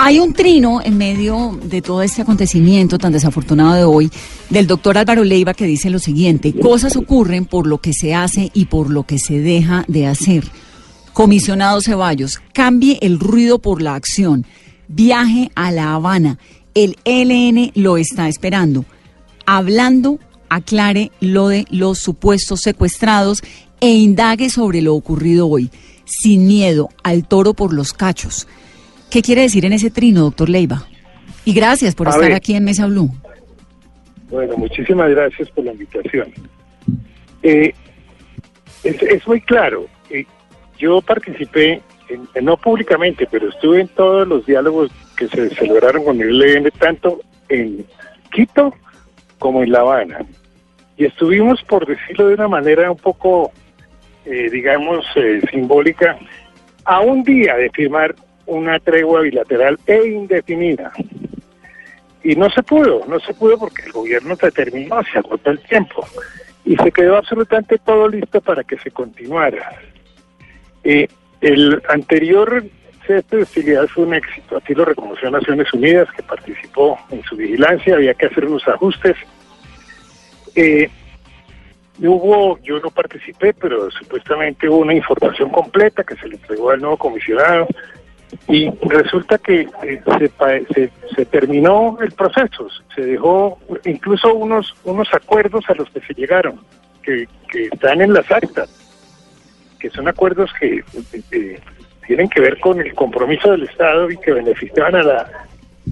[0.01, 4.11] Hay un trino en medio de todo este acontecimiento tan desafortunado de hoy
[4.49, 8.53] del doctor Álvaro Leiva que dice lo siguiente, cosas ocurren por lo que se hace
[8.55, 10.45] y por lo que se deja de hacer.
[11.13, 14.47] Comisionado Ceballos, cambie el ruido por la acción,
[14.87, 16.39] viaje a La Habana,
[16.75, 18.85] el ELN lo está esperando.
[19.47, 23.43] Hablando, aclare lo de los supuestos secuestrados
[23.81, 25.71] e indague sobre lo ocurrido hoy.
[26.05, 28.47] sin miedo, al toro por los cachos.
[29.11, 30.83] ¿Qué quiere decir en ese trino, doctor Leiva?
[31.45, 32.35] Y gracias por A estar ver.
[32.37, 33.11] aquí en Mesa Blue.
[34.31, 36.33] Bueno, muchísimas gracias por la invitación.
[37.43, 37.73] Eh,
[38.85, 39.87] es, es muy claro.
[40.11, 40.25] eh,
[40.79, 46.05] yo participé, en- en- no públicamente, pero estuve en todos los diálogos que se celebraron
[46.05, 47.85] con el ELN, tanto en
[48.31, 48.75] Quito
[49.39, 50.21] como en La Habana.
[50.97, 53.51] Y estuvimos, por decirlo de una manera un poco,
[54.25, 56.19] eh, digamos, eh, simbólica,
[56.85, 58.15] a un día de firmar
[58.49, 60.91] una tregua bilateral e indefinida.
[62.25, 65.61] Y no se pudo, no se pudo porque el gobierno se terminó, se agotó el
[65.61, 66.05] tiempo
[66.65, 69.81] y se quedó absolutamente todo listo para que se continuara.
[70.83, 72.65] El anterior
[73.07, 77.37] cese de hostilidad fue un éxito, así lo reconoció Naciones Unidas, que participó en su
[77.37, 79.17] vigilancia, había que hacer unos ajustes.
[80.55, 80.91] Eh,
[82.01, 86.81] hubo, yo no participé, pero supuestamente hubo una información completa que se le entregó al
[86.81, 87.69] nuevo comisionado
[88.47, 90.03] y resulta que eh,
[90.75, 96.15] se, se terminó el proceso, se dejó incluso unos unos acuerdos a los que se
[96.15, 96.61] llegaron,
[97.03, 98.69] que, que están en las actas,
[99.79, 101.61] que son acuerdos que eh, eh,
[102.07, 105.31] tienen que ver con el compromiso del Estado y que beneficiaban a la,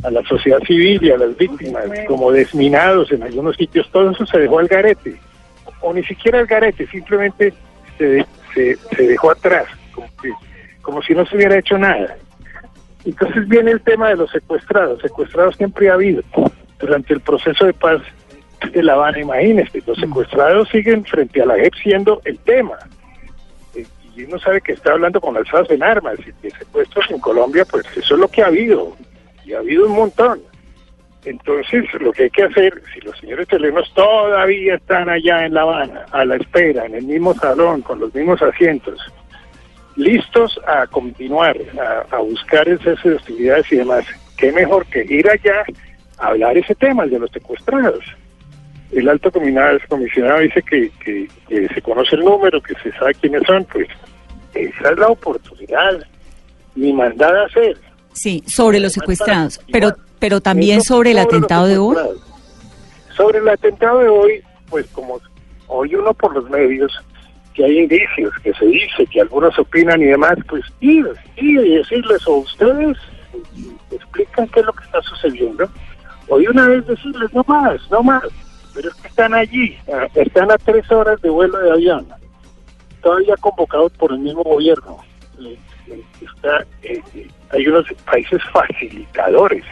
[0.03, 4.27] a la sociedad civil y a las víctimas, como desminados en algunos sitios, todo eso
[4.27, 5.17] se dejó al garete,
[5.81, 7.53] o ni siquiera al garete, simplemente
[7.97, 10.33] se, se, se dejó atrás, como, que-
[10.83, 12.17] como si no se hubiera hecho nada.
[13.07, 15.01] Entonces viene el tema de los secuestrados.
[15.01, 16.23] Secuestrados siempre ha habido.
[16.79, 18.03] Durante el proceso de paz
[18.73, 22.77] de La Habana, imagínese, los secuestrados siguen frente a la JEP siendo el tema.
[23.75, 23.87] Eh,
[24.17, 27.87] Y uno sabe que está hablando con alzadas en armas y secuestros en Colombia, pues
[27.97, 28.97] eso es lo que ha habido.
[29.45, 30.41] Y ha habido un montón.
[31.25, 35.63] Entonces, lo que hay que hacer, si los señores chilenos todavía están allá en La
[35.63, 39.01] Habana, a la espera, en el mismo salón, con los mismos asientos,
[39.97, 41.57] listos a continuar,
[42.11, 42.69] a, a buscar
[43.11, 44.05] de hostilidades y demás,
[44.37, 45.65] qué mejor que ir allá
[46.19, 48.05] a hablar ese tema, el de los secuestrados.
[48.93, 53.15] El alto comisionado, comisionado dice que, que- que se conoce el número, que se sabe
[53.15, 53.89] quiénes son, pues
[54.55, 56.07] esa es la oportunidad,
[56.75, 57.77] ni mandada a hacer.
[58.13, 61.97] Sí, sobre los secuestrados, pero, pero también Eso sobre el sobre atentado de hoy.
[63.17, 65.21] Sobre el atentado de hoy, pues como
[65.69, 66.93] hoy uno por los medios,
[67.57, 71.77] que hay indicios, que se dice, que algunos opinan y demás, pues ir, ir y
[71.79, 72.99] decirles, o ustedes
[73.91, 75.67] explican qué es lo que está sucediendo,
[76.29, 78.23] o de una vez decirles, no más, no más,
[78.75, 79.77] pero es que están allí,
[80.15, 82.07] están a tres horas de vuelo de avión,
[83.03, 84.99] todavía convocados por el mismo gobierno.
[85.41, 85.57] Eh,
[85.89, 87.01] eh, está, eh,
[87.51, 89.65] hay unos países facilitadores,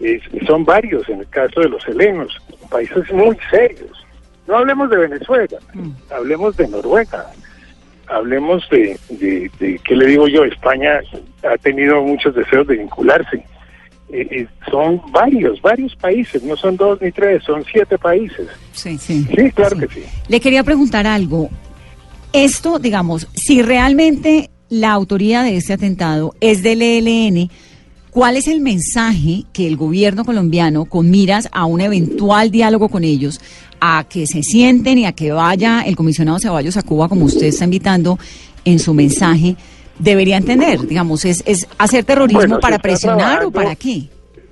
[0.00, 2.34] es- son varios en el caso de los helenos,
[2.70, 3.97] países muy serios.
[4.48, 5.58] No hablemos de Venezuela,
[6.10, 7.26] hablemos de Noruega,
[8.06, 10.44] hablemos de, de, de, ¿qué le digo yo?
[10.44, 11.00] España
[11.42, 13.44] ha tenido muchos deseos de vincularse.
[14.10, 18.48] Eh, eh, son varios, varios países, no son dos ni tres, son siete países.
[18.72, 19.26] Sí, sí.
[19.36, 20.02] Sí, claro que sí.
[20.28, 21.50] Le quería preguntar algo.
[22.32, 27.50] Esto, digamos, si realmente la autoría de este atentado es del ELN,
[28.10, 33.04] ¿cuál es el mensaje que el gobierno colombiano, con miras a un eventual diálogo con
[33.04, 33.40] ellos,
[33.80, 37.46] a que se sienten y a que vaya el comisionado Ceballos a Cuba, como usted
[37.46, 38.18] está invitando
[38.64, 39.56] en su mensaje,
[39.98, 40.86] debería entender?
[40.86, 44.02] Digamos, ¿es, es hacer terrorismo Bueno, para presionar o para qué?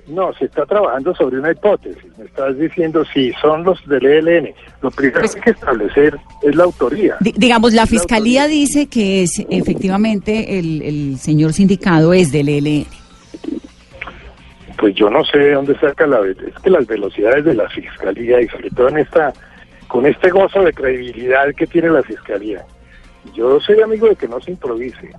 [0.07, 2.01] No, se está trabajando sobre una hipótesis.
[2.17, 4.53] Me estás diciendo si son los del ELN.
[4.81, 7.17] Lo primero que hay que establecer es la autoría.
[7.19, 12.85] Di- digamos, la fiscalía dice que es efectivamente el, el señor sindicado es del ELN.
[14.77, 16.19] Pues yo no sé de dónde saca la...
[16.27, 19.33] Es las velocidades de la fiscalía y sobre todo en esta...
[19.87, 22.65] Con este gozo de credibilidad que tiene la fiscalía.
[23.33, 25.09] Yo soy amigo de que no se improvise.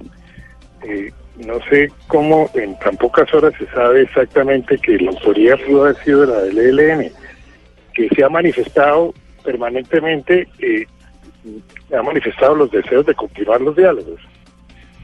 [0.83, 5.85] Eh, no sé cómo en tan pocas horas se sabe exactamente que la autoría pudo
[5.85, 7.13] haber sido la del ELN,
[7.95, 10.87] que se ha manifestado permanentemente, eh,
[11.97, 14.21] ha manifestado los deseos de continuar los diálogos.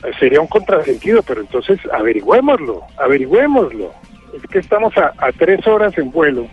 [0.05, 3.93] Eh, Sería un contrasentido, pero entonces averigüémoslo, averigüémoslo.
[4.35, 6.47] Es que estamos a, tres horas en vuelo.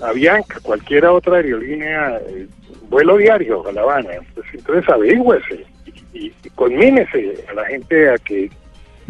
[0.00, 2.48] Avianca, cualquier otra aerolínea, eh,
[2.88, 4.10] vuelo diario a La Habana.
[4.34, 5.64] Pues entonces averigüese
[6.12, 8.50] y, y conmínese a la gente a que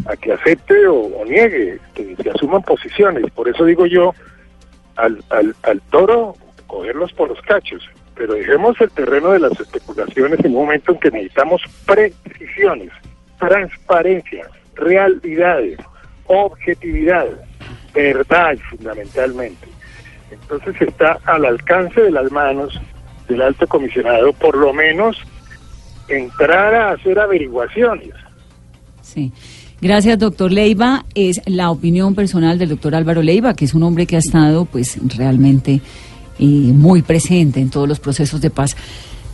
[0.05, 3.29] a que acepte o, niegue, que se asuman posiciones.
[3.31, 4.13] Por eso digo yo,
[4.95, 6.35] al, al, al toro,
[6.67, 7.89] cogerlos por los cachos.
[8.15, 12.91] Pero dejemos el terreno de las especulaciones en un momento en que necesitamos precisiones,
[13.39, 15.79] transparencia, realidades,
[16.27, 17.27] objetividad,
[17.93, 19.67] verdad fundamentalmente.
[20.31, 22.79] Entonces está al alcance de las manos
[23.27, 25.17] del alto comisionado, por lo menos
[26.07, 28.13] entrar a hacer averiguaciones.
[29.01, 29.31] Sí.
[29.81, 31.05] Gracias, doctor Leiva.
[31.13, 34.65] Es la opinión personal del doctor Álvaro Leiva, que es un hombre que ha estado,
[34.65, 35.81] pues, realmente
[36.39, 38.77] eh, muy presente en todos los procesos de paz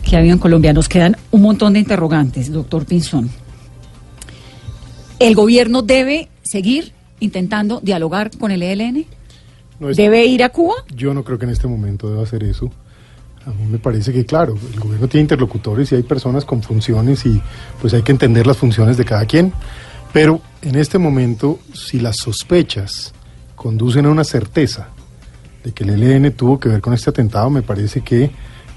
[0.04, 0.72] que ha habido en Colombia.
[0.72, 3.30] Nos quedan un montón de interrogantes, doctor Pinzón.
[5.20, 9.06] ¿El gobierno debe seguir intentando dialogar con el ELN?
[9.78, 10.74] No es- ¿Debe ir a Cuba?
[10.94, 12.70] Yo no creo que en este momento deba hacer eso.
[13.46, 17.24] A mí me parece que, claro, el gobierno tiene interlocutores y hay personas con funciones
[17.24, 17.40] y
[17.80, 19.52] pues hay que entender las funciones de cada quien.
[20.12, 23.14] Pero en este momento, si las sospechas
[23.56, 24.88] conducen a una certeza
[25.64, 28.30] de que el ELN tuvo que ver con este atentado, me parece que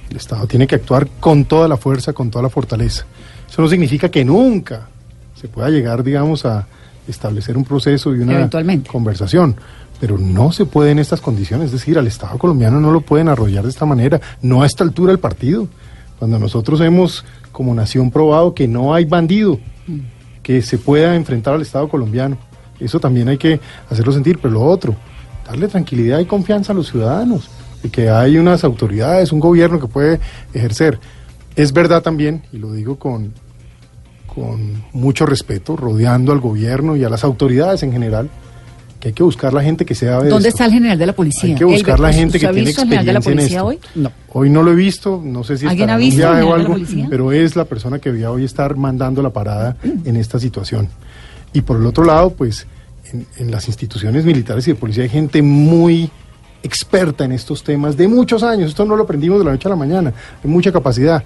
[0.09, 3.05] el Estado tiene que actuar con toda la fuerza, con toda la fortaleza.
[3.49, 4.87] Eso no significa que nunca
[5.35, 6.67] se pueda llegar, digamos, a
[7.07, 8.49] establecer un proceso y una
[8.89, 9.55] conversación.
[9.99, 13.29] Pero no se puede en estas condiciones, es decir, al Estado colombiano no lo pueden
[13.29, 15.67] arrollar de esta manera, no a esta altura del partido.
[16.19, 19.59] Cuando nosotros hemos, como nación, probado que no hay bandido
[20.41, 22.37] que se pueda enfrentar al Estado colombiano.
[22.79, 24.95] Eso también hay que hacerlo sentir, pero lo otro,
[25.45, 27.49] darle tranquilidad y confianza a los ciudadanos,
[27.81, 30.19] de que hay unas autoridades, un gobierno que puede
[30.53, 30.99] ejercer.
[31.55, 33.33] Es verdad también, y lo digo con,
[34.35, 38.29] con mucho respeto, rodeando al gobierno y a las autoridades en general,
[38.99, 40.63] que hay que buscar la gente que sea de ¿Dónde esto.
[40.63, 41.49] está el general de la policía?
[41.49, 43.59] Hay que buscar El- la gente que ¿usted ha tiene al general de la experiencia
[43.59, 43.99] en policía esto.
[43.99, 44.03] hoy?
[44.03, 46.41] No, hoy no lo he visto, no sé si ¿Alguien ha en un visto viaje
[46.41, 47.07] o algo, policía?
[47.09, 50.87] pero es la persona que voy a hoy estar mandando la parada en esta situación.
[51.51, 52.65] Y por el otro lado, pues
[53.11, 56.09] en, en las instituciones militares y de policía hay gente muy
[56.63, 58.69] experta en estos temas de muchos años.
[58.69, 61.21] Esto no lo aprendimos de la noche a la mañana, de mucha capacidad.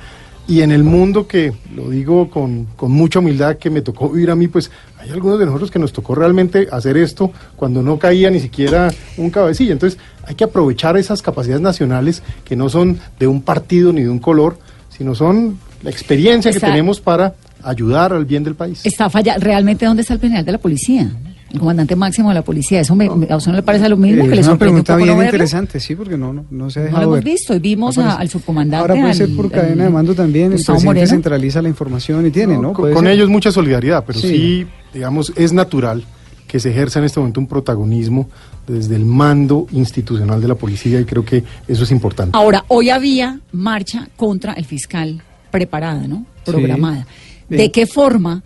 [0.47, 4.31] Y en el mundo que, lo digo con, con mucha humildad, que me tocó vivir
[4.31, 7.99] a mí, pues hay algunos de nosotros que nos tocó realmente hacer esto cuando no
[7.99, 9.73] caía ni siquiera un cabecilla.
[9.73, 14.09] Entonces hay que aprovechar esas capacidades nacionales que no son de un partido ni de
[14.09, 14.57] un color,
[14.89, 18.85] sino son la experiencia que tenemos para ayudar al bien del país.
[18.85, 19.37] Está falla.
[19.37, 21.11] ¿Realmente dónde está el general de la policía?
[21.51, 22.81] El comandante máximo de la policía.
[22.81, 24.25] ¿Eso me, me- a usted no le parece lo mismo?
[24.25, 26.33] Eh, que le es una sorprende un pregunta poco bien no interesante, sí, porque no,
[26.33, 27.33] no, no se ha No dejado lo hemos ver.
[27.33, 28.81] visto y vimos a- al subcomandante.
[28.81, 31.07] Ahora puede ser por cadena al- de mando también, el presidente Moreno.
[31.07, 32.73] centraliza la información y tiene, ¿no?
[32.73, 34.27] con, ellos mucha solidaridad, pero Sí.
[34.27, 34.67] sí.
[34.93, 36.03] digamos, es natural
[36.47, 38.29] que se ejerza en este momento un protagonismo
[38.67, 42.37] desde el mando institucional de la policía y creo que eso es importante.
[42.37, 45.21] Ahora, hoy había marcha contra el fiscal
[45.51, 46.25] preparada, ¿no?
[46.45, 46.51] Sí.
[46.51, 47.05] Programada.
[47.49, 48.43] ¿De qué forma,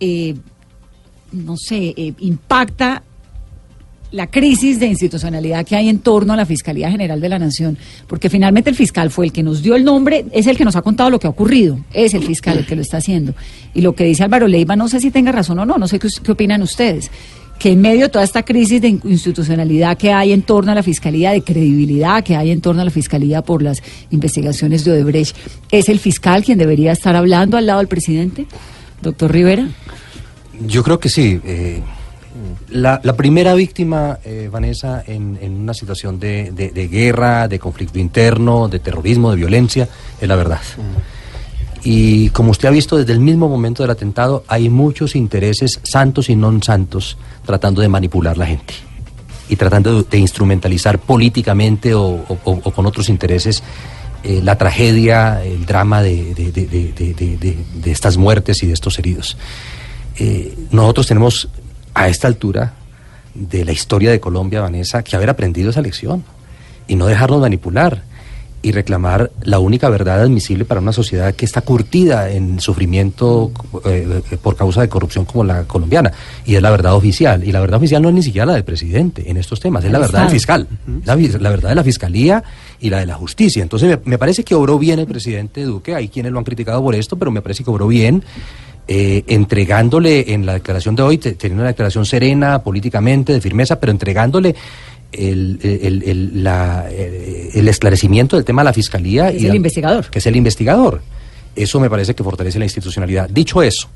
[0.00, 0.34] eh,
[1.34, 3.02] no sé, eh, impacta
[4.14, 7.76] la crisis de institucionalidad que hay en torno a la Fiscalía General de la Nación?
[8.06, 10.76] Porque finalmente el fiscal fue el que nos dio el nombre, es el que nos
[10.76, 13.34] ha contado lo que ha ocurrido, es el fiscal el que lo está haciendo.
[13.74, 15.98] Y lo que dice Álvaro Leiva, no sé si tenga razón o no, no sé
[15.98, 17.10] qué, opinan ustedes
[17.58, 20.82] que en medio de toda esta crisis de institucionalidad que hay en torno a la
[20.82, 25.36] fiscalía, de credibilidad que hay en torno a la fiscalía por las investigaciones de Odebrecht,
[25.70, 28.46] ¿es el fiscal quien debería estar hablando al lado del presidente?
[29.02, 29.68] Doctor Rivera.
[30.60, 31.40] Yo creo que sí.
[31.44, 31.80] eh,
[32.70, 37.58] la, la primera víctima, eh, Vanessa, en, en una situación de, de- de guerra, de
[37.58, 39.88] conflicto interno, de terrorismo, de violencia,
[40.20, 40.60] es la verdad.
[41.84, 46.28] Y como usted ha visto desde el mismo momento del atentado, hay muchos intereses santos
[46.30, 48.72] y no santos tratando de manipular la gente
[49.48, 53.62] y tratando de, de instrumentalizar políticamente o, o- o- o con otros intereses
[54.22, 56.32] eh, la tragedia, el drama de
[57.84, 59.36] estas muertes y de estos heridos.
[60.18, 61.48] Eh, nosotros tenemos
[61.94, 62.74] a esta altura
[63.34, 66.24] de la historia de Colombia, Vanessa, que haber aprendido esa lección
[66.86, 68.02] y no dejarnos manipular
[68.64, 73.52] y reclamar la única verdad admisible para una sociedad que está curtida en sufrimiento
[73.84, 76.10] eh, eh, por causa de corrupción como la colombiana,
[76.46, 77.44] y es la verdad oficial.
[77.44, 79.92] Y la verdad oficial no es ni siquiera la del presidente en estos temas, es
[79.92, 80.66] la verdad del fiscal,
[81.04, 81.14] la
[81.50, 82.42] verdad de la fiscalía
[82.80, 83.62] y la de la justicia.
[83.62, 86.82] Entonces me, me parece que obró bien el presidente Duque, hay quienes lo han criticado
[86.82, 88.24] por esto, pero me parece que obró bien.
[88.88, 93.80] Eh, entregándole en la declaración de hoy, te- teniendo una declaración serena políticamente, de firmeza,
[93.80, 94.54] pero entregándole
[95.12, 99.30] el, el- el- la- eh, el esclarecimiento del tema a la fiscalía.
[99.30, 100.06] Es y el investigador.
[100.10, 101.02] Que es el investigador.
[101.56, 103.28] Eso me parece que fortalece la institucionalidad.
[103.30, 103.88] Dicho eso,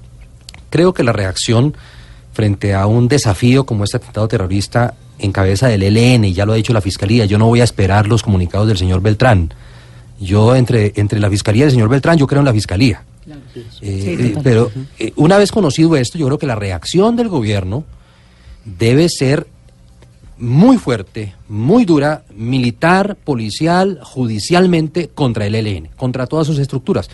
[0.71, 1.77] creo que la reacción
[2.33, 6.53] frente a un desafío como este atentado terrorista en cabeza del ELN, y ya lo
[6.53, 9.53] ha dicho la Fiscalía, yo no voy a esperar los comunicados del señor Beltrán.
[10.21, 13.03] Yo entre, entre la Fiscalía y el señor Beltrán, yo creo en la Fiscalía.
[13.57, 17.29] Eh, Sí, eh, pero eh, una vez conocido esto, yo creo que la reacción del
[17.29, 17.85] gobierno
[18.65, 19.47] debe ser
[20.39, 27.09] muy fuerte, muy dura, militar, policial, judicialmente, contra el ELN, contra todas sus estructuras,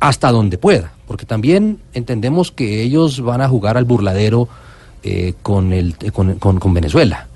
[0.00, 4.48] hasta donde pueda, porque también entendemos que ellos van a jugar al burladero
[5.02, 7.27] eh, con, el, con, con- con Venezuela.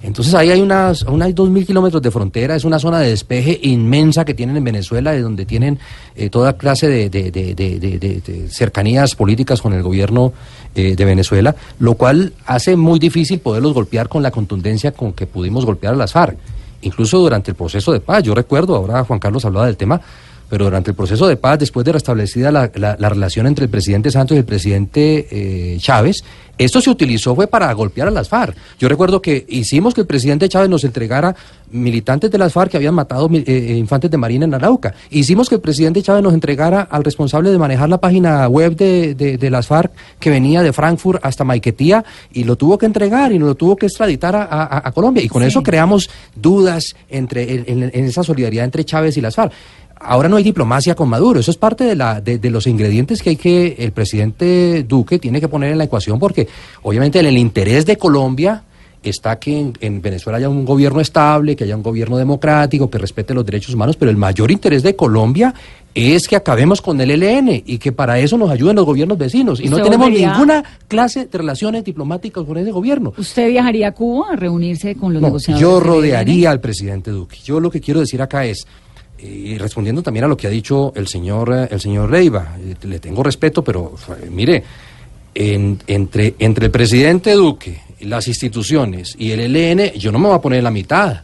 [0.00, 3.10] Entonces ahí hay unas, aún hay dos mil kilómetros de frontera, es una zona de
[3.10, 5.78] despeje inmensa que tienen en Venezuela, de donde tienen
[6.14, 10.32] eh, toda clase de- de cercanías políticas con el gobierno
[10.74, 15.26] eh, de Venezuela, lo cual hace muy difícil poderlos golpear con la contundencia con que
[15.26, 16.36] pudimos golpear a las FARC,
[16.82, 18.22] incluso durante el proceso de paz.
[18.22, 20.00] Yo recuerdo, ahora Juan Carlos hablaba del tema,
[20.48, 23.70] pero durante el proceso de paz, después de restablecida la, la- la relación entre el
[23.70, 26.22] presidente Santos y el presidente eh, Chávez,
[26.56, 28.56] esto se utilizó fue para golpear a las FARC.
[28.80, 31.36] Yo recuerdo que hicimos que el presidente Chávez nos entregara
[31.70, 34.92] militantes de las FARC que habían matado eh, eh, infantes de Marina en Arauca.
[35.10, 39.14] Hicimos que el presidente Chávez nos entregara al responsable de manejar la página web de,
[39.14, 43.30] de- de las FARC que venía de Frankfurt hasta Maiquetía y lo tuvo que entregar
[43.32, 45.22] y nos lo tuvo que extraditar a, a- a Colombia.
[45.22, 49.36] Y con eso creamos dudas entre en- en- en esa solidaridad entre Chávez y las
[49.36, 49.52] FARC.
[50.00, 53.22] Ahora no hay diplomacia con Maduro, eso es parte de, la, de, de los ingredientes
[53.22, 56.46] que hay que el presidente Duque tiene que poner en la ecuación porque
[56.82, 58.62] obviamente en el interés de Colombia
[59.02, 62.98] está que en, en Venezuela haya un gobierno estable, que haya un gobierno democrático, que
[62.98, 65.54] respete los derechos humanos, pero el mayor interés de Colombia
[65.94, 69.60] es que acabemos con el ELN y que para eso nos ayuden los gobiernos vecinos
[69.60, 73.14] y no ¿Usted tenemos volvería- ninguna clase de relaciones diplomáticas con ese gobierno.
[73.16, 75.60] ¿Usted viajaría a Cuba a reunirse con los No, negociadores?
[75.62, 75.84] yo ELN?
[75.86, 77.38] rodearía al presidente Duque.
[77.44, 78.66] Yo lo que quiero decir acá es,
[79.20, 82.74] y respondiendo también a lo que ha dicho el señor, eh, el señor Leiva, eh,
[82.82, 84.62] le tengo respeto, pero eh, mire,
[85.34, 90.36] en- entre, entre el presidente Duque, las instituciones y el ELN, yo no me voy
[90.36, 91.22] a poner en la mitad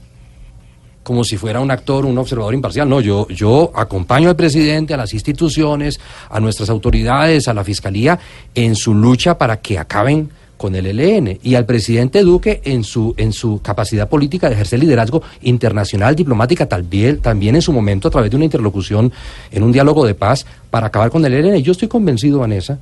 [1.04, 2.88] como si fuera un actor, un observador imparcial.
[2.88, 8.18] No, yo, yo acompaño al presidente, a las instituciones, a nuestras autoridades, a la fiscalía,
[8.54, 13.14] en su lucha para que acaben con el ELN y al presidente Duque en su,
[13.16, 18.10] en su capacidad política de ejercer liderazgo internacional, diplomática, también, también en su momento a
[18.10, 19.12] través de una interlocución
[19.50, 21.62] en un diálogo de paz para acabar con el ELN.
[21.62, 22.78] Yo estoy convencido, Vanessa,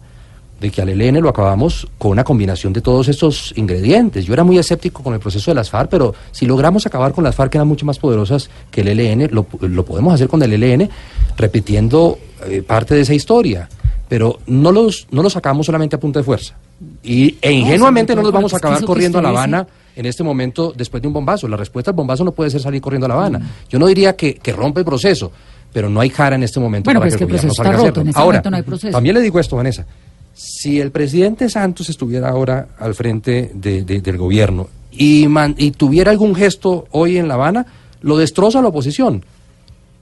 [0.61, 4.25] de que al ELN lo acabamos con una combinación de todos estos ingredientes.
[4.25, 7.25] Yo era muy escéptico con el proceso de las FARC, pero si logramos acabar con
[7.25, 10.43] las FARC que eran mucho más poderosas que el ELN, lo, lo podemos hacer con
[10.43, 10.89] el ELN
[11.37, 12.19] repitiendo
[12.49, 13.69] eh, parte de esa historia.
[14.09, 16.55] Pero no los, no los sacamos solamente a punta de fuerza.
[17.03, 20.73] Y, e ingenuamente no los vamos a acabar corriendo a La Habana en este momento
[20.77, 21.47] después de un bombazo.
[21.49, 23.41] La respuesta al bombazo no puede ser salir corriendo a La Habana.
[23.69, 25.31] Yo no diría que, que rompe el proceso,
[25.73, 27.71] pero no hay cara en este momento Bueno, para pues que el gobierno proceso salga
[27.73, 28.03] está a roto, hacerlo.
[28.03, 28.93] en este Ahora, momento no hay proceso.
[28.93, 29.87] también le digo esto, Vanessa.
[30.35, 35.73] Si el presidente Santos estuviera ahora al frente de- de- del gobierno y, man- y
[35.73, 37.67] tuviera algún gesto hoy en La Habana,
[38.01, 39.25] lo destroza la oposición.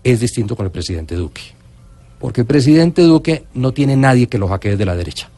[0.05, 1.43] Es distinto con el presidente Duque.
[2.21, 5.29] Porque el presidente Duque no tiene nadie que lo hackee de la derecha.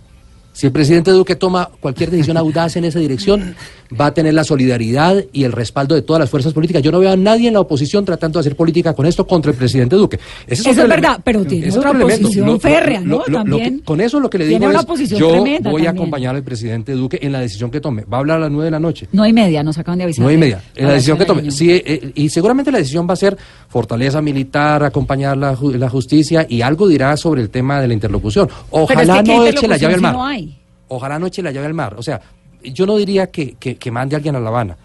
[0.53, 3.57] Si el presidente Duque toma cualquier decisión audaz en esa dirección,
[4.01, 6.83] va a tener la solidaridad y el respaldo de todas las fuerzas políticas.
[6.83, 9.51] Yo no veo a nadie en la oposición tratando de hacer política con esto contra
[9.53, 10.19] el presidente Duque.
[10.47, 12.23] Ese Eso es verdad, pero tiene es otra otro elemento.
[12.29, 13.07] posición Lo- lo- férrea, ¿no?
[13.07, 13.33] lo- lo que-
[13.63, 16.43] También con eso lo que le tiene digo una es, yo voy a acompañar al
[16.43, 18.05] presidente Duque en la decisión que tome.
[18.05, 19.09] Va a hablar a las nueve de la noche.
[19.13, 20.23] No y media, nos acaban de avisar.
[20.23, 20.63] Nueve y de media.
[20.77, 21.51] En la decisión que tome.
[21.51, 23.37] Sí, eh, y seguramente la decisión va a ser
[23.69, 27.95] fortaleza militar, acompañar la, ju- la justicia y algo dirá sobre el tema de la
[27.95, 28.49] interlocución.
[28.49, 30.13] Es Ojalá que ¿qué no eche la llave al mar.
[30.15, 30.59] no hay?
[30.89, 31.95] Ojalá no eche la llave al mar.
[31.99, 32.21] O sea,
[32.65, 34.77] yo no diría que, que- que mande a alguien a La Habana,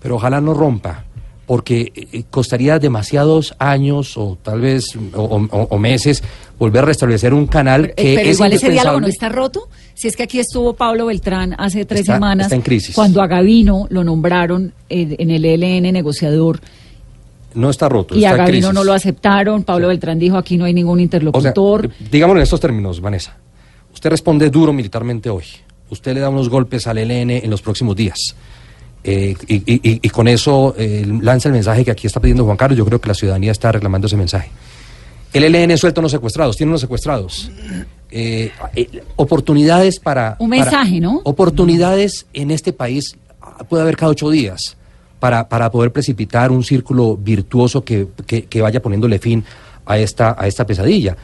[0.00, 1.04] pero ojalá no rompa,
[1.46, 6.22] porque eh, costaría demasiados años o tal vez o, o- o meses
[6.58, 9.68] volver a restablecer un canal Eh, que pero es igual ese diálogo no está roto.
[9.94, 12.94] Si es que aquí estuvo Pablo Beltrán hace tres Está- semanas, está en crisis.
[12.94, 16.60] cuando a Gavino lo nombraron eh, en el ELN negociador
[17.54, 18.74] No está roto, y a está en Gavino crisis.
[18.74, 19.62] no lo aceptaron.
[19.64, 21.86] Pablo Beltrán dijo aquí no hay ningún O sea, interlocutor.
[21.86, 23.36] eh, digámoslo en estos términos, Vanessa.
[23.92, 25.44] Usted responde duro militarmente hoy.
[25.94, 28.18] Usted le da unos golpes al ELN en los próximos días.
[29.06, 32.44] Eh, y, y- y- y con eso eh, lanza el mensaje que aquí está pidiendo
[32.44, 32.76] Juan Carlos.
[32.76, 34.50] Yo creo que la ciudadanía está reclamando ese mensaje.
[35.32, 37.50] El ELN suelta unos secuestrados, tiene unos secuestrados.
[38.10, 38.50] Eh,
[39.16, 40.36] oportunidades para...
[40.38, 41.20] Un para- mensaje, ¿no?
[41.24, 43.16] Oportunidades en este país
[43.68, 44.76] puede haber cada ocho días
[45.20, 49.44] para, para poder precipitar un círculo virtuoso que, que- que vaya poniéndole fin
[49.86, 51.16] a esta, a esta pesadilla.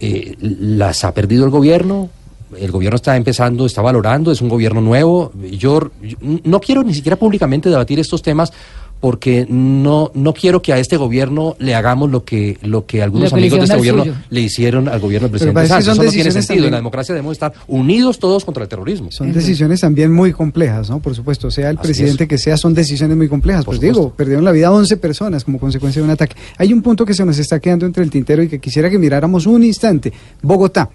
[0.00, 2.08] Eh, las ha perdido el gobierno,
[2.56, 5.32] el gobierno está empezando, está valorando, es un gobierno nuevo.
[5.52, 8.52] Yo, yo no quiero ni siquiera públicamente debatir estos temas
[9.00, 13.32] porque no, no quiero que a este gobierno le hagamos lo que, lo que algunos
[13.32, 14.16] le amigos de este gobierno suyo.
[14.30, 16.66] le hicieron al gobierno del Pero presidente son Eso no tiene decisiones sentido.
[16.66, 19.12] En la democracia debemos estar unidos todos contra el terrorismo.
[19.12, 20.98] Son decisiones también muy complejas, ¿no?
[21.00, 22.28] Por supuesto, sea el Así presidente es.
[22.28, 23.64] que sea, son decisiones muy complejas.
[23.64, 26.36] Por pues digo, perdieron la vida 11 personas como consecuencia de un ataque.
[26.56, 28.98] Hay un punto que se nos está quedando entre el tintero y que quisiera que
[28.98, 30.12] miráramos un instante.
[30.42, 30.90] Bogotá.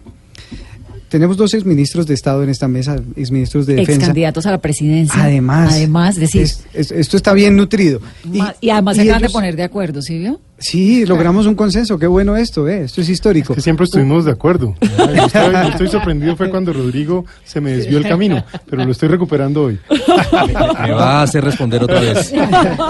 [1.14, 4.08] Tenemos dos exministros de Estado en esta mesa, exministros de Ex Defensa.
[4.08, 5.22] candidatos a la presidencia.
[5.24, 6.42] Además, Además, decir.
[6.42, 8.00] es- es- esto está bien nutrido.
[8.34, 8.40] Y,
[8.72, 10.42] además y se acaban de poner de acuerdo, ¿sí vio?
[10.64, 12.86] Sí, logramos un consenso, qué bueno esto, ¿eh?
[12.86, 13.54] esto es histórico.
[13.54, 14.74] que siempre estuvimos de acuerdo.
[14.82, 18.86] Ay, yo estoy, yo estoy sorprendido fue cuando Rodrigo se me desvió el camino, pero
[18.86, 19.80] lo estoy recuperando hoy.
[20.48, 22.34] Me va a hacer responder otra vez.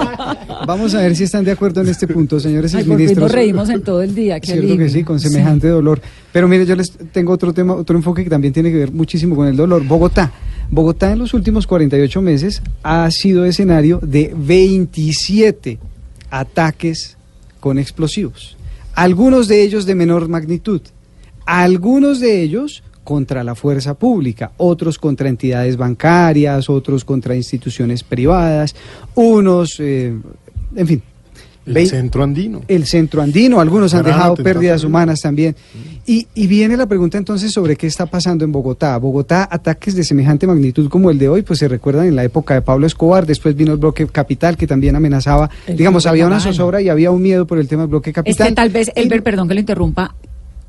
[0.66, 3.22] Vamos a ver si están de acuerdo en este punto, señores Ay, por fin ministros.
[3.24, 4.38] nos reímos en todo el día.
[4.38, 4.86] Qué Cierto alivio.
[4.86, 6.00] que sí, con semejante dolor.
[6.32, 9.34] Pero mire, yo les tengo otro tema, otro enfoque que también tiene que ver muchísimo
[9.34, 9.84] con el dolor.
[9.84, 10.32] Bogotá.
[10.70, 15.78] Bogotá en los últimos 48 meses ha sido escenario de 27
[16.30, 17.16] ataques
[17.64, 18.58] con explosivos.
[18.94, 20.82] Algunos de ellos de menor magnitud.
[21.46, 28.76] Algunos de ellos contra la fuerza pública, otros contra entidades bancarias, otros contra instituciones privadas,
[29.14, 30.14] unos, eh,
[30.76, 31.02] en fin.
[31.66, 32.62] El centro andino.
[32.68, 34.86] el centro andino, algunos han dejado pérdidas también.
[34.90, 35.56] humanas también.
[36.06, 38.96] Y, y viene la pregunta entonces sobre qué está pasando en Bogotá.
[38.98, 42.54] Bogotá, ataques de semejante magnitud como el de hoy, pues se recuerdan en la época
[42.54, 46.40] de Pablo Escobar, después vino el bloque capital que también amenazaba, El digamos, había una
[46.40, 48.48] zozobra y había un miedo por el tema del bloque Es capital.
[48.48, 50.14] que tal vez, Elber, perdón que lo interrumpa,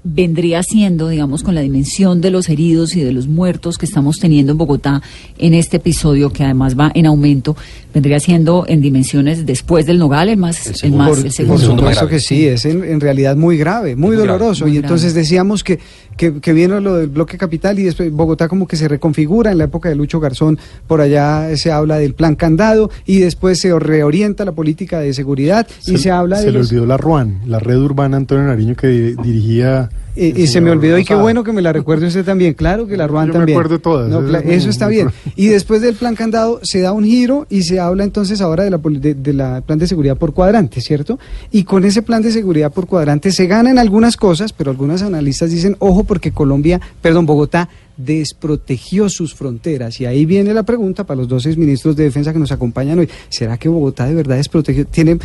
[0.08, 4.20] vendría siendo, digamos, con la dimensión de los heridos y de los muertos que estamos
[4.20, 5.02] teniendo en Bogotá
[5.40, 7.58] en este episodio, que además va en aumento,
[7.92, 11.66] vendría siendo en dimensiones después del Nogal, el más, el, más, por, el por segundo.
[11.66, 14.66] supuesto que sí, es en, en realidad muy grave, muy Muy grave, doloroso.
[14.66, 15.24] muy y entonces grave.
[15.24, 15.80] decíamos que,
[16.18, 19.52] que, que viene lo del bloque capital y después Bogotá como que se reconfigura.
[19.52, 20.58] En la época de Lucho Garzón,
[20.88, 25.68] por allá se habla del plan candado y después se reorienta la política de seguridad
[25.88, 28.76] y se habla se de le los- olvidó la RUAN, la red urbana Antonio Nariño
[28.76, 29.90] que di- dirigía.
[30.16, 32.54] Y, el y se me olvidó, y qué bueno que me la recuerde usted también.
[32.54, 33.58] Claro que la Ruan Yo me también.
[33.58, 35.10] acuerdo de todas, No, eso es eso está bien.
[35.36, 38.70] Y después del plan candado se da un giro y se habla entonces ahora de
[38.72, 41.20] la, de la plan de seguridad por cuadrante, ¿cierto?
[41.52, 45.52] Y con ese plan de seguridad por cuadrante se ganan algunas cosas, pero algunos analistas
[45.52, 50.00] dicen, ojo, porque Colombia, perdón, Bogotá desprotegió sus fronteras.
[50.00, 53.10] Y ahí viene la pregunta para los dos ministros de defensa que nos acompañan hoy.
[53.30, 54.86] ¿Será que Bogotá de verdad desprotegió?
[54.86, 55.20] ¿Tiene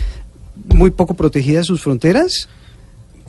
[0.74, 2.48] muy poco protegidas sus fronteras?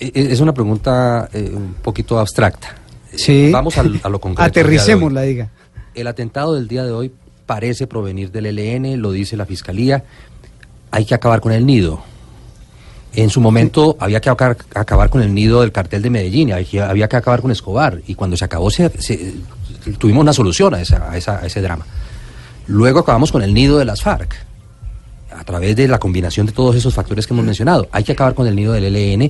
[0.02, 2.76] E- e- Es una pregunta eh, un poquito abstracta.
[3.16, 3.49] Sí.
[3.52, 4.41] Vamos a lo concreto.
[4.41, 4.47] hoy.
[4.47, 5.49] Aterricémosla, diga.
[5.93, 7.12] El atentado del día de hoy
[7.45, 10.04] parece provenir del ELN, lo dice la Fiscalía.
[10.89, 12.02] Hay que acabar con el nido.
[13.14, 17.16] En su momento había que acabar, con el nido del cartel de Medellín, había, que
[17.18, 18.02] acabar con Escobar.
[18.08, 19.34] Y cuando se acabó, se- se-
[19.97, 21.86] tuvimos una solución a, esa- a esa- a ese drama.
[22.68, 24.34] Luego acabamos con el nido de las FARC,
[25.38, 27.89] a través de la combinación de todos esos factores que hemos mencionado.
[27.91, 29.30] Hay que acabar con el nido del ELN.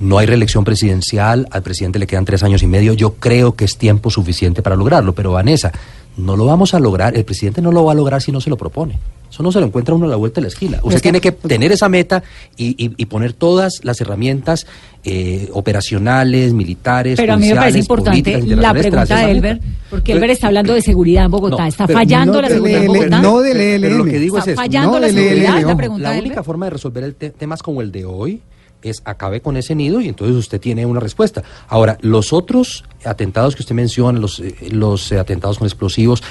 [0.00, 2.94] No hay reelección presidencial, al presidente le quedan tres años y medio.
[2.94, 5.70] Yo creo que es tiempo suficiente para lograrlo, pero Vanessa,
[6.16, 8.48] no lo vamos a lograr, el presidente no lo va a lograr si no se
[8.50, 8.98] lo propone.
[9.30, 10.78] Eso no se lo encuentra uno a la vuelta de la esquina.
[10.78, 12.22] Usted está- tiene que tener esa meta
[12.56, 14.66] y, y- y poner todas las herramientas
[15.04, 20.12] eh, operacionales, militares, Pero a mí me parece importante políticas, la pregunta de Elber, porque
[20.12, 21.62] Elber está hablando de seguridad en Bogotá.
[21.62, 23.20] No, ¿Está fallando no la seguridad en ELN, Bogotá?
[23.22, 25.56] no del Pero lo que digo ¿Está es fallando no la seguridad?
[25.58, 28.40] ELN, la pregunta La única forma de resolver el te- temas como el de hoy
[28.82, 31.42] es acabe con ese nido y entonces usted tiene una respuesta.
[31.68, 36.22] Ahora, los otros atentados que usted menciona, los, eh, los eh, atentados con explosivos,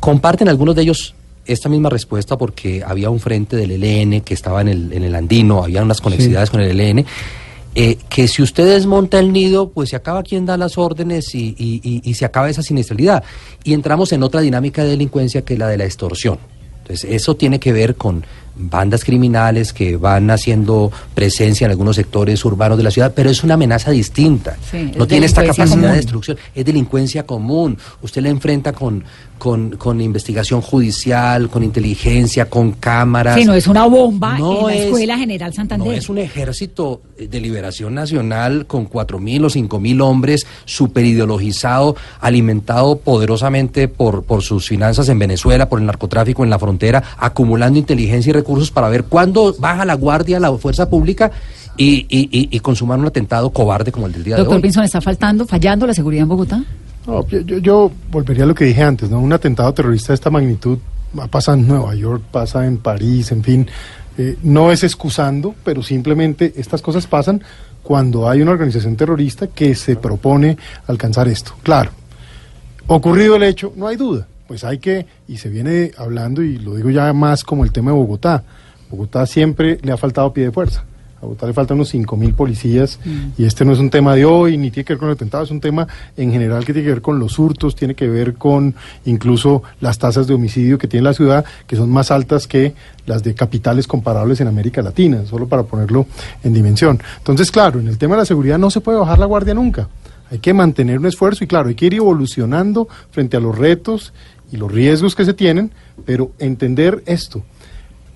[0.00, 1.14] comparten algunos de ellos
[1.46, 5.14] esta misma respuesta porque había un frente del ELN que estaba en el, en el
[5.14, 7.04] andino, había unas conexidades con el ELN.
[7.76, 11.56] eh, que si usted desmonta el nido, pues se acaba quien da las órdenes y,
[11.58, 13.24] y- y- y se acaba esa siniestralidad.
[13.64, 16.38] Y entramos en otra dinámica de delincuencia que es la de la extorsión.
[16.82, 18.24] Entonces, eso tiene que ver con
[18.56, 23.42] bandas criminales que van haciendo presencia en algunos sectores urbanos de la ciudad, pero es
[23.42, 24.56] una amenaza distinta.
[24.70, 25.90] Sí, no tiene esta capacidad común.
[25.90, 27.76] de destrucción, es delincuencia común.
[28.02, 29.04] Usted la enfrenta con,
[29.44, 33.36] con, con investigación judicial, con inteligencia, con cámaras.
[33.38, 35.86] Sí, no es una bomba No en la es- Escuela General Santander.
[35.86, 41.04] No es un ejército de liberación nacional con cuatro mil o cinco mil hombres, super
[41.04, 47.02] ideologizado, alimentado poderosamente por, por sus finanzas en Venezuela, por el narcotráfico en la frontera,
[47.18, 51.30] acumulando inteligencia y recursos para ver cuándo baja la guardia la fuerza pública
[51.76, 54.62] y, y, y- y consumar un atentado cobarde como el del día de Doctor hoy.
[54.62, 56.64] Pinzón, ¿está faltando, fallando la seguridad en Bogotá?
[57.06, 59.20] No, yo, yo- volvería a lo que dije antes, ¿no?
[59.20, 60.78] Un atentado terrorista de esta magnitud
[61.18, 63.68] va a pasar en Nueva York, pasa en París, en fin.
[64.16, 67.42] Eh, no es excusando, pero simplemente estas cosas pasan
[67.82, 71.52] cuando hay una organización terrorista que se propone alcanzar esto.
[71.62, 71.90] Claro,
[72.86, 74.26] ocurrido el hecho, no hay duda.
[74.46, 77.90] Pues hay que, y se viene hablando, y lo digo ya más como el tema
[77.90, 78.44] de Bogotá.
[78.90, 80.84] Bogotá siempre le ha faltado pie de fuerza.
[81.24, 83.00] A Bogotá le faltan unos 5.000 policías
[83.38, 85.42] y este no es un tema de hoy, ni tiene que ver con el atentado,
[85.42, 88.34] es un tema en general que tiene que ver con los hurtos, tiene que ver
[88.34, 88.74] con
[89.06, 92.74] incluso las tasas de homicidio que tiene la ciudad, que son más altas que
[93.06, 96.06] las de capitales comparables en América Latina, solo para ponerlo
[96.42, 97.00] en dimensión.
[97.18, 99.88] Entonces, claro, en el tema de la seguridad no se puede bajar la guardia nunca.
[100.30, 104.12] Hay que mantener un esfuerzo y claro, hay que ir evolucionando frente a los retos
[104.52, 105.70] y los riesgos que se tienen,
[106.04, 107.42] pero entender esto.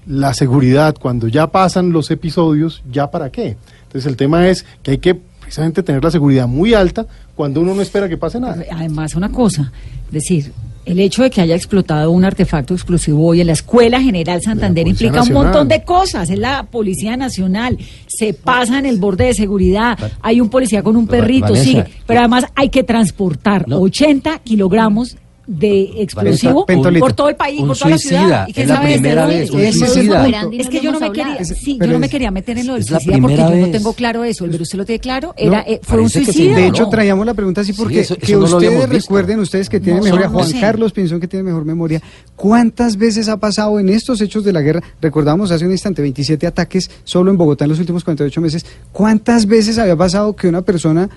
[0.09, 3.56] La seguridad, cuando ya pasan los episodios, ¿ya para qué?
[3.82, 7.74] Entonces el tema es que hay que precisamente tener la seguridad muy alta cuando uno
[7.74, 8.64] no espera que pase nada.
[8.70, 9.70] Además, una cosa,
[10.06, 10.52] es decir,
[10.86, 14.88] el hecho de que haya explotado un artefacto explosivo hoy en la Escuela General Santander
[14.88, 16.30] implica un montón de cosas.
[16.30, 20.96] Es la Policía Nacional, se pasa en el borde de seguridad, hay un policía con
[20.96, 21.84] un perrito, Vanessa, sigue.
[22.06, 25.18] Pero además hay que transportar 80 kilogramos
[25.51, 27.01] de explosivo Pentolito.
[27.07, 28.46] por todo el país, Un por toda la ciudad.
[28.55, 30.28] ¿Y es la primera vez, un es suicida.
[30.53, 32.84] Es que yo no me quería, sí, yo no me quería meter en lo del
[32.84, 34.44] suicida porque yo no tengo claro eso.
[34.44, 35.28] ¿El usted lo tiene claro?
[35.28, 36.22] No, Era, eh, fue un sí.
[36.24, 36.55] suicida.
[36.57, 36.90] De ¿o hecho, no?
[36.90, 40.26] traíamos la pregunta así porque eso- que no ustedes recuerden, ustedes que tienen No, memoria,
[40.26, 40.61] no Juan sé.
[40.61, 42.03] Carlos Pinzón que tiene mejor memoria,
[42.36, 44.82] ¿cuántas veces ha pasado en estos hechos de la guerra?
[45.01, 48.66] Recordamos hace un instante 27 ataques solo en Bogotá en los últimos 48 meses.
[48.92, 51.09] ¿Cuántas veces había pasado que una persona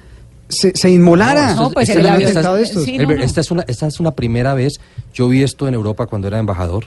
[0.52, 1.56] se, se inmolara?
[1.56, 3.24] No, pues el sí, no, no.
[3.24, 4.80] Esta, es una, esta es una primera vez.
[5.14, 6.86] Yo vi esto en Europa cuando era embajador.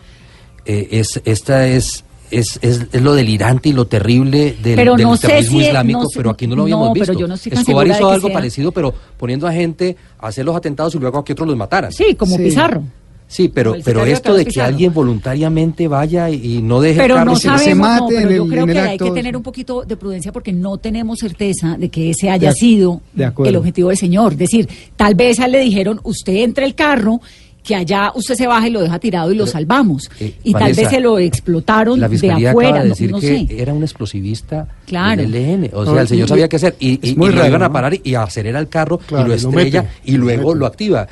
[0.67, 5.07] Eh, es, esta es, es, es, es lo delirante y lo terrible del, Pero del
[5.07, 7.19] no sé terrorismo si- islámico, no pero aquí no lo habíamos no, pero visto.
[7.21, 10.45] yo no estoy tan Escobar hizo algo sea- parecido, pero poniendo a gente a hacer
[10.45, 11.93] los atentados y luego a que otros los mataran.
[11.93, 12.83] Sí, como Pizarro.
[13.27, 17.21] Sí, pero, pero esto de que alguien voluntariamente vaya y, y no deje Pero el
[17.21, 18.81] carro no se- sabemos, se no, mate pero en yo el- creo en el que
[18.83, 22.51] hay que tener un poquito de prudencia porque no tenemos certeza de que ese haya
[22.51, 24.33] De sido de el objetivo del señor.
[24.35, 27.21] Es decir, tal vez a él le dijeron, usted entre el carro,
[27.65, 30.11] que allá usted se baja y lo deja tirado y lo salvamos.
[30.21, 33.11] eh, y tal Vanessa, vez se lo explotaron La de afuera, acaba de no, decir
[33.11, 33.47] no que sé.
[33.63, 35.23] era un explosivista Claro.
[35.23, 35.71] del ELN.
[35.73, 36.77] O No, sea, el señor sabía qué hacer.
[36.79, 39.35] Y, y- muy y lo iban a parar y acelera el carro Claro, y lo
[39.35, 41.09] y lo estrella mete, y luego lo activa.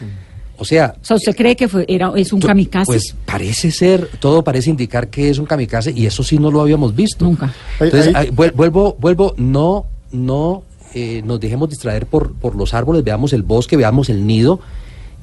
[0.62, 2.86] O sea, O sea, ¿usted cree que fue, era, es un to- kamikaze?
[2.86, 6.60] Pues parece ser, todo parece indicar que es un kamikaze y eso sí no lo
[6.62, 7.24] habíamos visto.
[7.24, 7.52] Nunca.
[7.78, 10.62] Entonces, Ahí- ahí- ahí, vuel- vuelvo, vuelvo, no, no
[10.94, 14.60] eh, nos dejemos distraer por, por los árboles, veamos el bosque, veamos el nido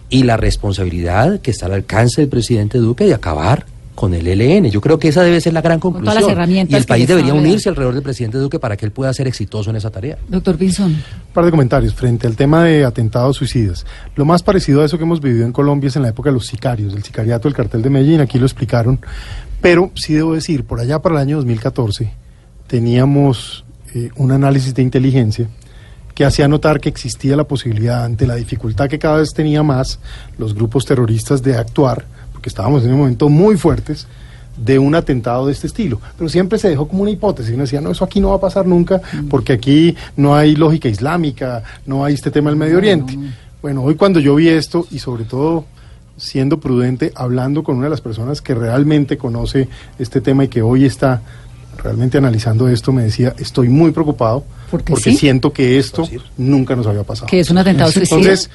[0.09, 3.65] y la responsabilidad que está al alcance del presidente Duque de acabar
[4.00, 4.72] con el ELN.
[4.72, 6.24] Yo creo que esa debe ser la gran todas conclusión.
[6.24, 9.14] las herramientas y el país debería unirse alrededor del presidente Duque para que él pueda
[9.14, 10.18] ser exitoso en esa tarea.
[10.30, 10.91] Doctor Pinzón.
[10.91, 13.86] Un par de comentarios frente al tema de atentados suicidas.
[14.16, 16.36] Lo más parecido a eso que hemos vivido en Colombia es en la época de
[16.36, 19.02] los sicarios, del sicariato del cartel de Medellín, aquí lo explicaron.
[19.60, 22.10] Pero sí debo decir, por allá para el año 2014
[22.68, 25.50] teníamos eh, un análisis de inteligencia
[26.16, 30.00] que hacía notar que existía la posibilidad, ante la dificultad que cada vez tenía más
[30.38, 32.06] los grupos terroristas de actuar,
[32.39, 34.07] porque estábamos en un momento muy fuertes,
[34.55, 35.99] de un atentado de este estilo.
[36.17, 37.53] Pero siempre se dejó como una hipótesis.
[37.53, 40.87] Uno decía, no, eso aquí no va a pasar nunca, porque aquí no hay lógica
[40.87, 43.17] islámica, no hay este tema del Medio Oriente.
[43.61, 45.65] Bueno, hoy cuando yo vi esto, y sobre todo
[46.15, 49.67] siendo prudente, hablando con una de las personas que realmente conoce
[49.97, 51.21] este tema y que hoy está
[51.83, 55.17] realmente analizando esto, me decía, estoy muy preocupado Porque porque sí.
[55.17, 57.27] siento que esto nunca nos había pasado.
[57.27, 58.15] Que es un atentado suicida.
[58.17, 58.49] Entonces,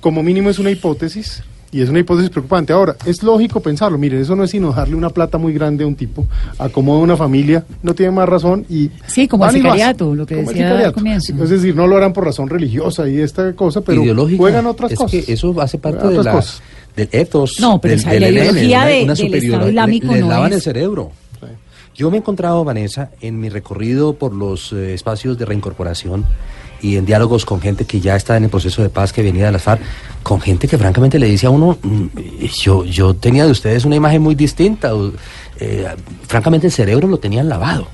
[0.00, 2.72] como mínimo es una hipótesis y es una hipótesis preocupante.
[2.72, 5.86] Ahora, es lógico pensarlo, miren, eso no es sino darle una plata muy grande a
[5.86, 6.26] un tipo,
[6.58, 8.90] acomoda una familia, no tiene más razón y...
[9.06, 11.32] Sí, como el sicariato, lo que decía al comienzo.
[11.42, 14.38] Es decir, no lo harán por razón religiosa y esta cosa, pero Ideológica.
[14.38, 15.24] juegan otras es cosas.
[15.24, 16.62] que eso hace parte de la, cosas.
[16.96, 17.56] del ethos.
[17.60, 20.12] No, pero del, esa- del la ideología una- de- una del superior- Estado le- Islámico
[20.14, 21.10] le no lavan es- el cerebro.
[21.94, 26.24] Yo me he encontrado, Vanessa, en mi recorrido por los eh, espacios de reincorporación
[26.80, 29.46] y en diálogos con gente que ya está en el proceso de paz que venía
[29.46, 29.80] de las FARC,
[30.22, 32.06] con gente que francamente le dice a uno, "Mm,
[32.62, 34.92] yo, yo tenía de ustedes una imagen muy distinta,
[35.60, 35.86] eh,
[36.26, 37.88] francamente el cerebro lo tenían lavado.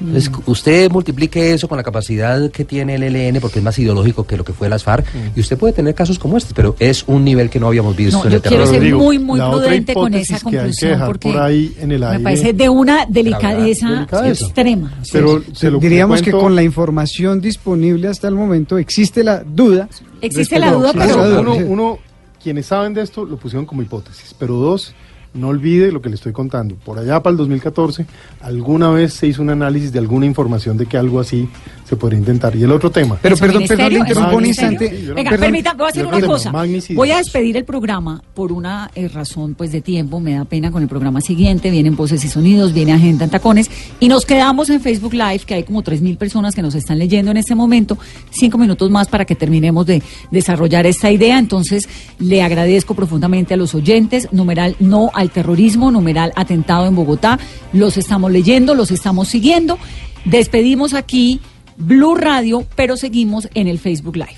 [0.00, 0.50] Entonces, Mm.
[0.50, 4.36] usted multiplique eso con la capacidad que tiene el ELN, porque es más ideológico que
[4.36, 7.24] lo que fue las FARC, y usted puede tener casos como este, pero es un
[7.24, 8.72] nivel que no habíamos visto No, en yo el quiero terrorismo.
[8.72, 11.40] ser Rodrigo, muy, muy la prudente con esa que hay que conclusión dejar porque por
[11.40, 14.44] ahí en el me aire- parece de una delicadeza, Delicadeza.
[14.46, 14.92] extrema.
[15.12, 19.42] Pero se lo Diríamos que cuento- con la información disponible hasta el momento existe la
[19.44, 19.88] duda.
[20.20, 21.98] Existe la duda, Sí, pero- uno, uno,
[22.42, 24.92] quienes saben de esto lo pusieron como hipótesis, pero dos,
[25.34, 26.76] no olvide lo que le estoy contando.
[26.76, 28.06] Por allá para el 2014,
[28.40, 31.48] alguna vez se hizo un análisis de alguna información de que algo así
[31.94, 32.54] se podría intentar.
[32.56, 33.18] Y el otro tema.
[33.20, 34.90] Pero ¿Es un perdón, perdón, le interrumpo un instante.
[34.90, 35.40] Sí, Venga, Perdón.
[35.40, 36.52] permítame, voy a hacer una cosa.
[36.52, 36.96] magnicidio.
[36.96, 40.70] Voy a despedir el programa por una eh, razón pues de tiempo, me da pena
[40.70, 43.70] con el programa siguiente, vienen voces y sonidos, viene agenda en tacones
[44.00, 47.30] y nos quedamos en Facebook Live, que hay como 3.000 personas que nos están leyendo
[47.30, 47.98] en este momento,
[48.30, 51.88] cinco minutos más para que terminemos de desarrollar esta idea, entonces
[52.18, 57.38] le agradezco profundamente a los oyentes, numeral no al terrorismo, numeral atentado en Bogotá,
[57.72, 59.78] los estamos leyendo, los estamos siguiendo,
[60.24, 61.40] despedimos aquí
[61.76, 64.36] Blue Radio, pero seguimos en el Facebook Live.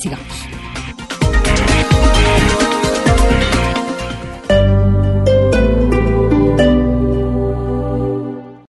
[0.00, 0.73] Sigamos.